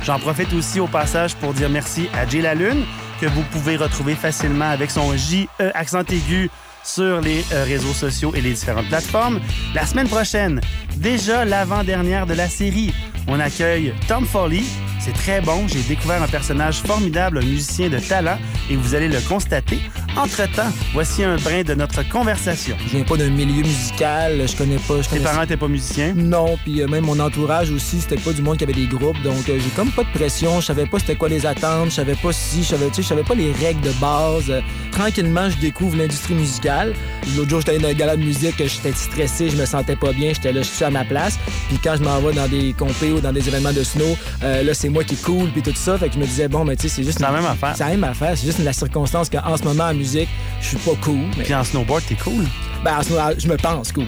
[0.04, 2.84] J'en profite aussi au passage pour dire merci à Gilles la Lune,
[3.20, 6.50] que vous pouvez retrouver facilement avec son J E accent aigu
[6.84, 9.40] sur les euh, réseaux sociaux et les différentes plateformes.
[9.74, 10.60] La semaine prochaine,
[10.96, 12.92] déjà l'avant-dernière de la série,
[13.28, 14.62] on accueille Tom Foley.
[15.00, 15.66] C'est très bon.
[15.68, 18.38] J'ai découvert un personnage formidable, un musicien de talent,
[18.70, 19.80] et vous allez le constater.
[20.14, 22.76] Entre-temps, voici un brin de notre conversation.
[22.86, 24.96] Je viens pas d'un milieu musical, je connais pas.
[25.00, 26.12] Je Tes connais- parents n'étaient pas musiciens?
[26.14, 29.20] Non, puis euh, même mon entourage aussi, c'était pas du monde qui avait des groupes,
[29.22, 31.94] donc euh, j'ai comme pas de pression, je savais pas c'était quoi les attentes, je
[31.94, 34.50] savais pas si, je savais, je savais pas les règles de base.
[34.50, 34.60] Euh,
[34.90, 36.92] tranquillement, je découvre l'industrie musicale.
[37.34, 40.32] L'autre jour, j'étais dans un gala de musique, j'étais stressé, je me sentais pas bien,
[40.34, 41.38] j'étais là, je suis à ma place.
[41.68, 44.74] Puis quand je m'en vais dans des compés ou dans des événements de snow, là,
[44.74, 46.82] c'est moi qui cool, puis tout ça, fait que je me disais, bon, mais tu
[46.82, 47.16] sais, c'est juste...
[47.18, 47.72] C'est la même affaire.
[47.74, 50.28] C'est la même affaire, c'est juste la circonstance qu'en ce moment, en musique,
[50.60, 51.28] je suis pas cool.
[51.36, 51.44] Mais...
[51.44, 52.44] Puis en snowboard, t'es cool.
[52.84, 54.06] Ben, en snowboard, je me pense cool.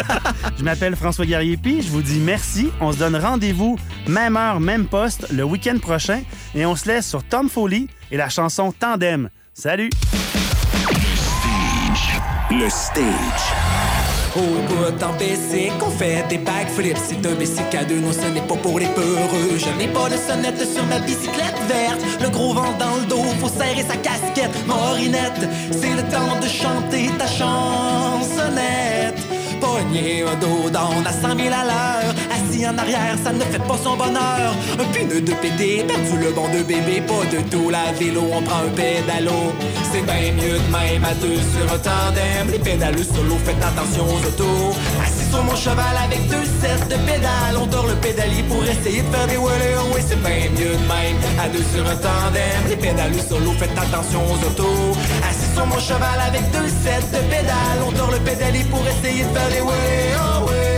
[0.58, 2.68] Je m'appelle François Guerrier-Pi, je vous dis merci.
[2.80, 6.20] On se donne rendez-vous, même heure, même poste, le week-end prochain.
[6.54, 9.30] Et on se laisse sur Tom Foley et la chanson Tandem.
[9.54, 9.90] Salut!
[12.50, 13.59] Le stage.
[14.36, 16.96] Au bout en BC qu'on fait des backflips.
[17.08, 19.58] C'est un bicycle à deux, non ce n'est pas pour les peureux.
[19.58, 22.00] Je n'ai pas de sonnette sur ma bicyclette verte.
[22.22, 24.54] Le gros vent dans le dos, faut serrer sa casquette.
[24.66, 29.18] Morinette, c'est le temps de chanter ta chansonnette.
[29.60, 32.14] Pogner un dos down à 100 000 à l'heure
[32.50, 34.52] En arrière, ça ne fait pas son bonheur.
[34.78, 38.42] Un pneu de pété, perdu le banc de bébé, pas de tout la vélo, on
[38.42, 39.54] prend un pédalo.
[39.90, 42.50] C'est bien mieux de même à deux sur un tandem.
[42.50, 44.74] Les pédales solo, faites attention aux autos.
[45.02, 49.02] Assis sur mon cheval avec deux sets de pédales, on dort le pédalier pour essayer
[49.02, 52.60] de faire des oui, c'est bien mieux de même à deux sur un tandem.
[52.68, 54.98] Les pédales solo, faites attention aux autos.
[55.28, 59.22] Assis sur mon cheval avec deux sets de pédales, on dort le pédalier pour essayer
[59.22, 60.18] de faire des wheelies.
[60.18, 60.69] Oh oui.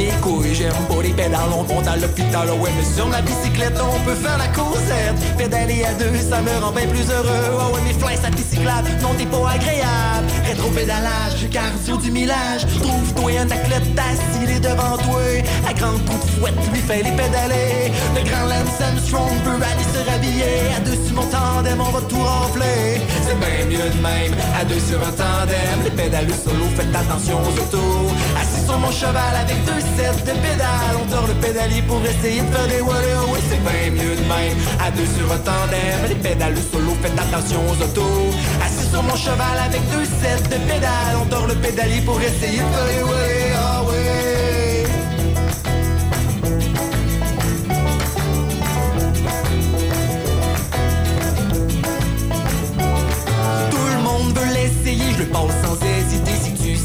[0.00, 0.54] Les couilles.
[0.54, 2.48] J'aime pas les pédales, on compte à l'hôpital.
[2.52, 5.18] Oh ouais, mais sur la bicyclette, on peut faire la causette.
[5.36, 7.46] Pédaler à deux, ça me rend bien plus heureux.
[7.58, 10.26] Oh ouais, mes flingues, ça bicyclable, non, t'es pas agréable.
[10.46, 12.66] Rétro-pédalage, cardio du millage.
[12.80, 15.20] Trouve-toi un athlète assis devant toi.
[15.68, 17.92] À grand coup de fouette, lui fait les pédaler.
[18.16, 20.56] Le grand Lance Armstrong peut aller se rhabiller.
[20.76, 23.00] À deux sur mon tandem, on va tout remplir.
[23.26, 25.78] C'est bien mieux de même, à deux sur un tandem.
[25.84, 28.10] Les pédales solo, faites attention aux autos.
[28.40, 30.96] Assis sur mon cheval avec deux sets de pédales.
[31.00, 32.80] On dort le pédalier pour essayer de faire des.
[32.80, 32.92] Oh
[33.32, 36.00] Oui, c'est bien mieux de même, à deux sur un tandem.
[36.08, 38.30] Les pédales solo, faites attention aux autos.
[38.64, 41.16] Assis sur mon cheval avec deux sets de pédales.
[41.22, 43.54] On dort le pédalier pour essayer de faire des wheelies.
[43.56, 43.94] Ah oui.
[53.70, 55.69] Tout le monde veut l'essayer, je le hésiter.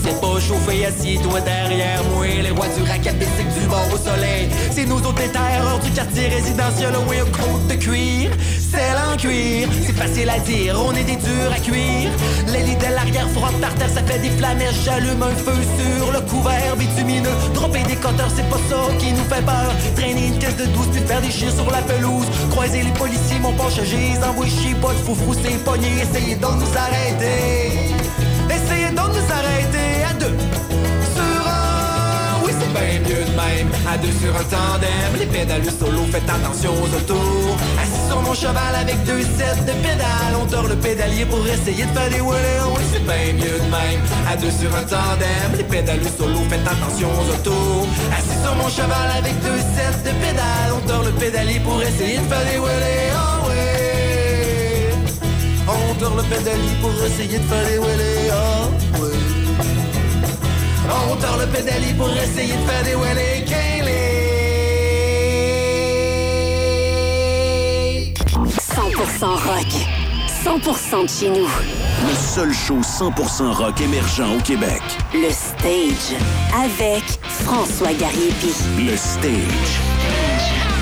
[0.05, 2.27] Sais pas chauffer, assis-toi derrière moi.
[2.27, 4.49] Les rois du racket bicycle du bord au soleil.
[4.69, 6.93] C'est nous autres les terreurs du quartier résidentiel.
[7.09, 8.29] Oui, un côte de cuir,
[8.71, 9.67] celle en cuir.
[9.83, 12.11] C'est facile à dire, on est des durs à cuire.
[12.53, 14.83] L'élite de l'arrière par terre, ça fait des flamèches.
[14.85, 17.35] J'allume un feu sur le couvert bitumineux.
[17.55, 19.73] Dropper des compteurs, c'est pas ça qui nous fait peur.
[19.95, 22.27] Traîner une caisse de douce, puis faire des chiens sur la pelouse.
[22.51, 24.75] Croiser les policiers, mon poche, j'ai envoie chier.
[24.75, 25.87] Pas de foufrou, c'est pogné.
[26.03, 27.95] Essayez donc nous arrêter.
[28.49, 30.35] Essayez donc de nous arrêter à deux.
[31.15, 33.69] Sur un, oui, c'est bien mieux de même.
[33.91, 37.55] À deux sur un tandem, les pédales solo, faites attention aux autos.
[37.81, 41.85] Assis sur mon cheval avec deux sets de pédales, on dort le pédalier pour essayer
[41.85, 42.73] de faire des wheelies.
[42.75, 44.01] Oui, c'est bien mieux de même.
[44.31, 47.87] À deux sur un tandem, les pédales solo, faites attention aux autos.
[48.17, 52.17] Assis sur mon cheval avec deux sets de pédales, on dort le pédalier pour essayer
[52.17, 53.13] de faire des wheelies.
[53.13, 53.84] Oh oui.
[55.95, 58.29] On dort le pédalier pour essayer de faire des wheelies.
[58.29, 58.67] Oh
[58.99, 59.15] oui.
[60.89, 63.45] On dort le pédalier pour essayer de faire des wheelies.
[63.45, 63.85] Kaylee.
[68.59, 69.71] 100% rock.
[70.43, 71.47] 100% de chez nous.
[72.07, 74.81] Le seul show 100% rock émergent au Québec.
[75.13, 76.17] Le Stage.
[76.53, 78.53] Avec François Gariepi.
[78.77, 79.79] Le Stage.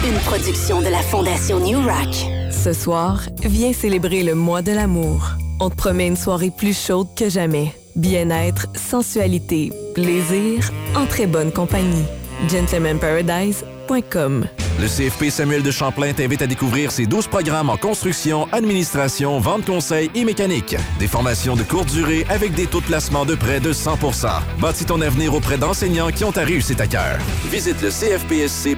[0.06, 2.33] Une production de la Fondation New Rock.
[2.64, 5.32] Ce soir, viens célébrer le mois de l'amour.
[5.60, 7.74] On te promet une soirée plus chaude que jamais.
[7.98, 12.06] Bien-être, sensualité, plaisir, en très bonne compagnie.
[12.48, 14.46] gentlemanparadise.com
[14.84, 19.66] Le CFP Samuel de Champlain t'invite à découvrir ses 12 programmes en construction, administration, vente
[19.66, 20.76] conseil et mécanique.
[21.00, 24.28] Des formations de courte durée avec des taux de placement de près de 100%
[24.60, 27.18] Bâtis ton avenir auprès d'enseignants qui ont ta réussite à cœur.
[27.50, 28.76] Visite le cfpsc.qc.ca.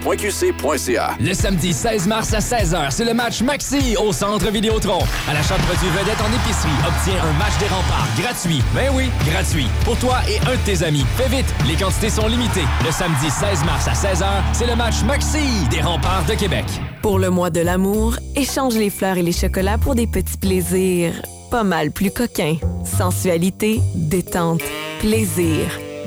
[1.19, 4.99] Le samedi 16 mars à 16h, c'est le match Maxi au Centre Vidéotron.
[5.27, 8.61] À l'achat de produits vedettes en épicerie, obtiens un match des remparts gratuit.
[8.75, 9.65] Ben oui, gratuit.
[9.83, 11.03] Pour toi et un de tes amis.
[11.17, 12.67] Fais vite, les quantités sont limitées.
[12.85, 15.94] Le samedi 16 mars à 16h, c'est le match Maxi des remparts
[16.27, 16.65] de Québec.
[17.01, 21.13] Pour le mois de l'amour, échange les fleurs et les chocolats pour des petits plaisirs
[21.49, 22.57] pas mal plus coquins.
[22.83, 24.59] Sensualité, détente,
[24.99, 25.61] plaisir.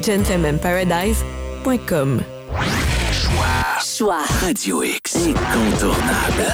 [0.04, 2.20] gentlemanparadise.com
[3.80, 4.18] Choix.
[4.42, 5.16] Radio X.
[5.16, 6.44] Incontournable.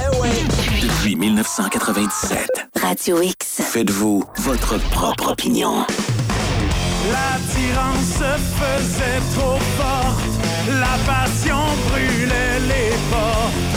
[0.80, 2.48] Depuis 1997.
[2.80, 3.60] Radio X.
[3.62, 5.84] Faites-vous votre propre opinion.
[7.12, 10.34] L'attirance se faisait trop forte,
[10.68, 13.74] la passion brûlait les portes.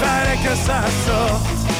[0.00, 1.77] Fallait que ça sorte.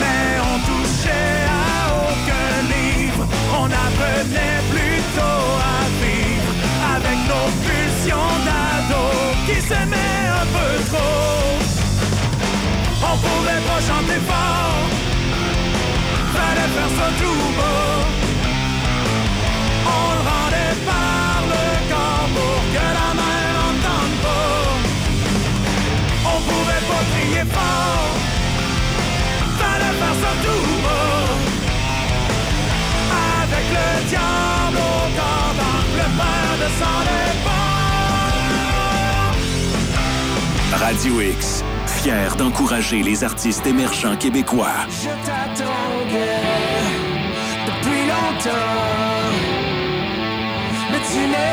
[0.00, 3.24] Mais on touchait à aucun livre,
[3.60, 6.52] on apprenait plutôt à vivre
[6.94, 11.56] avec nos pulsions d'ados qui s'aimaient un peu trop.
[13.04, 14.88] On pouvait pas chanter fort,
[16.34, 18.21] fallait faire ça tout bas.
[27.54, 28.16] Pas crier fort,
[29.58, 31.28] fallait faire ça tout bas.
[33.42, 37.02] Avec le diable au corps, dans le père de s'en
[40.82, 44.86] Radio X, fier d'encourager les artistes émergents québécois.
[44.90, 46.40] Je t'attendais
[47.66, 48.50] depuis longtemps,
[50.90, 51.51] mais tu n'es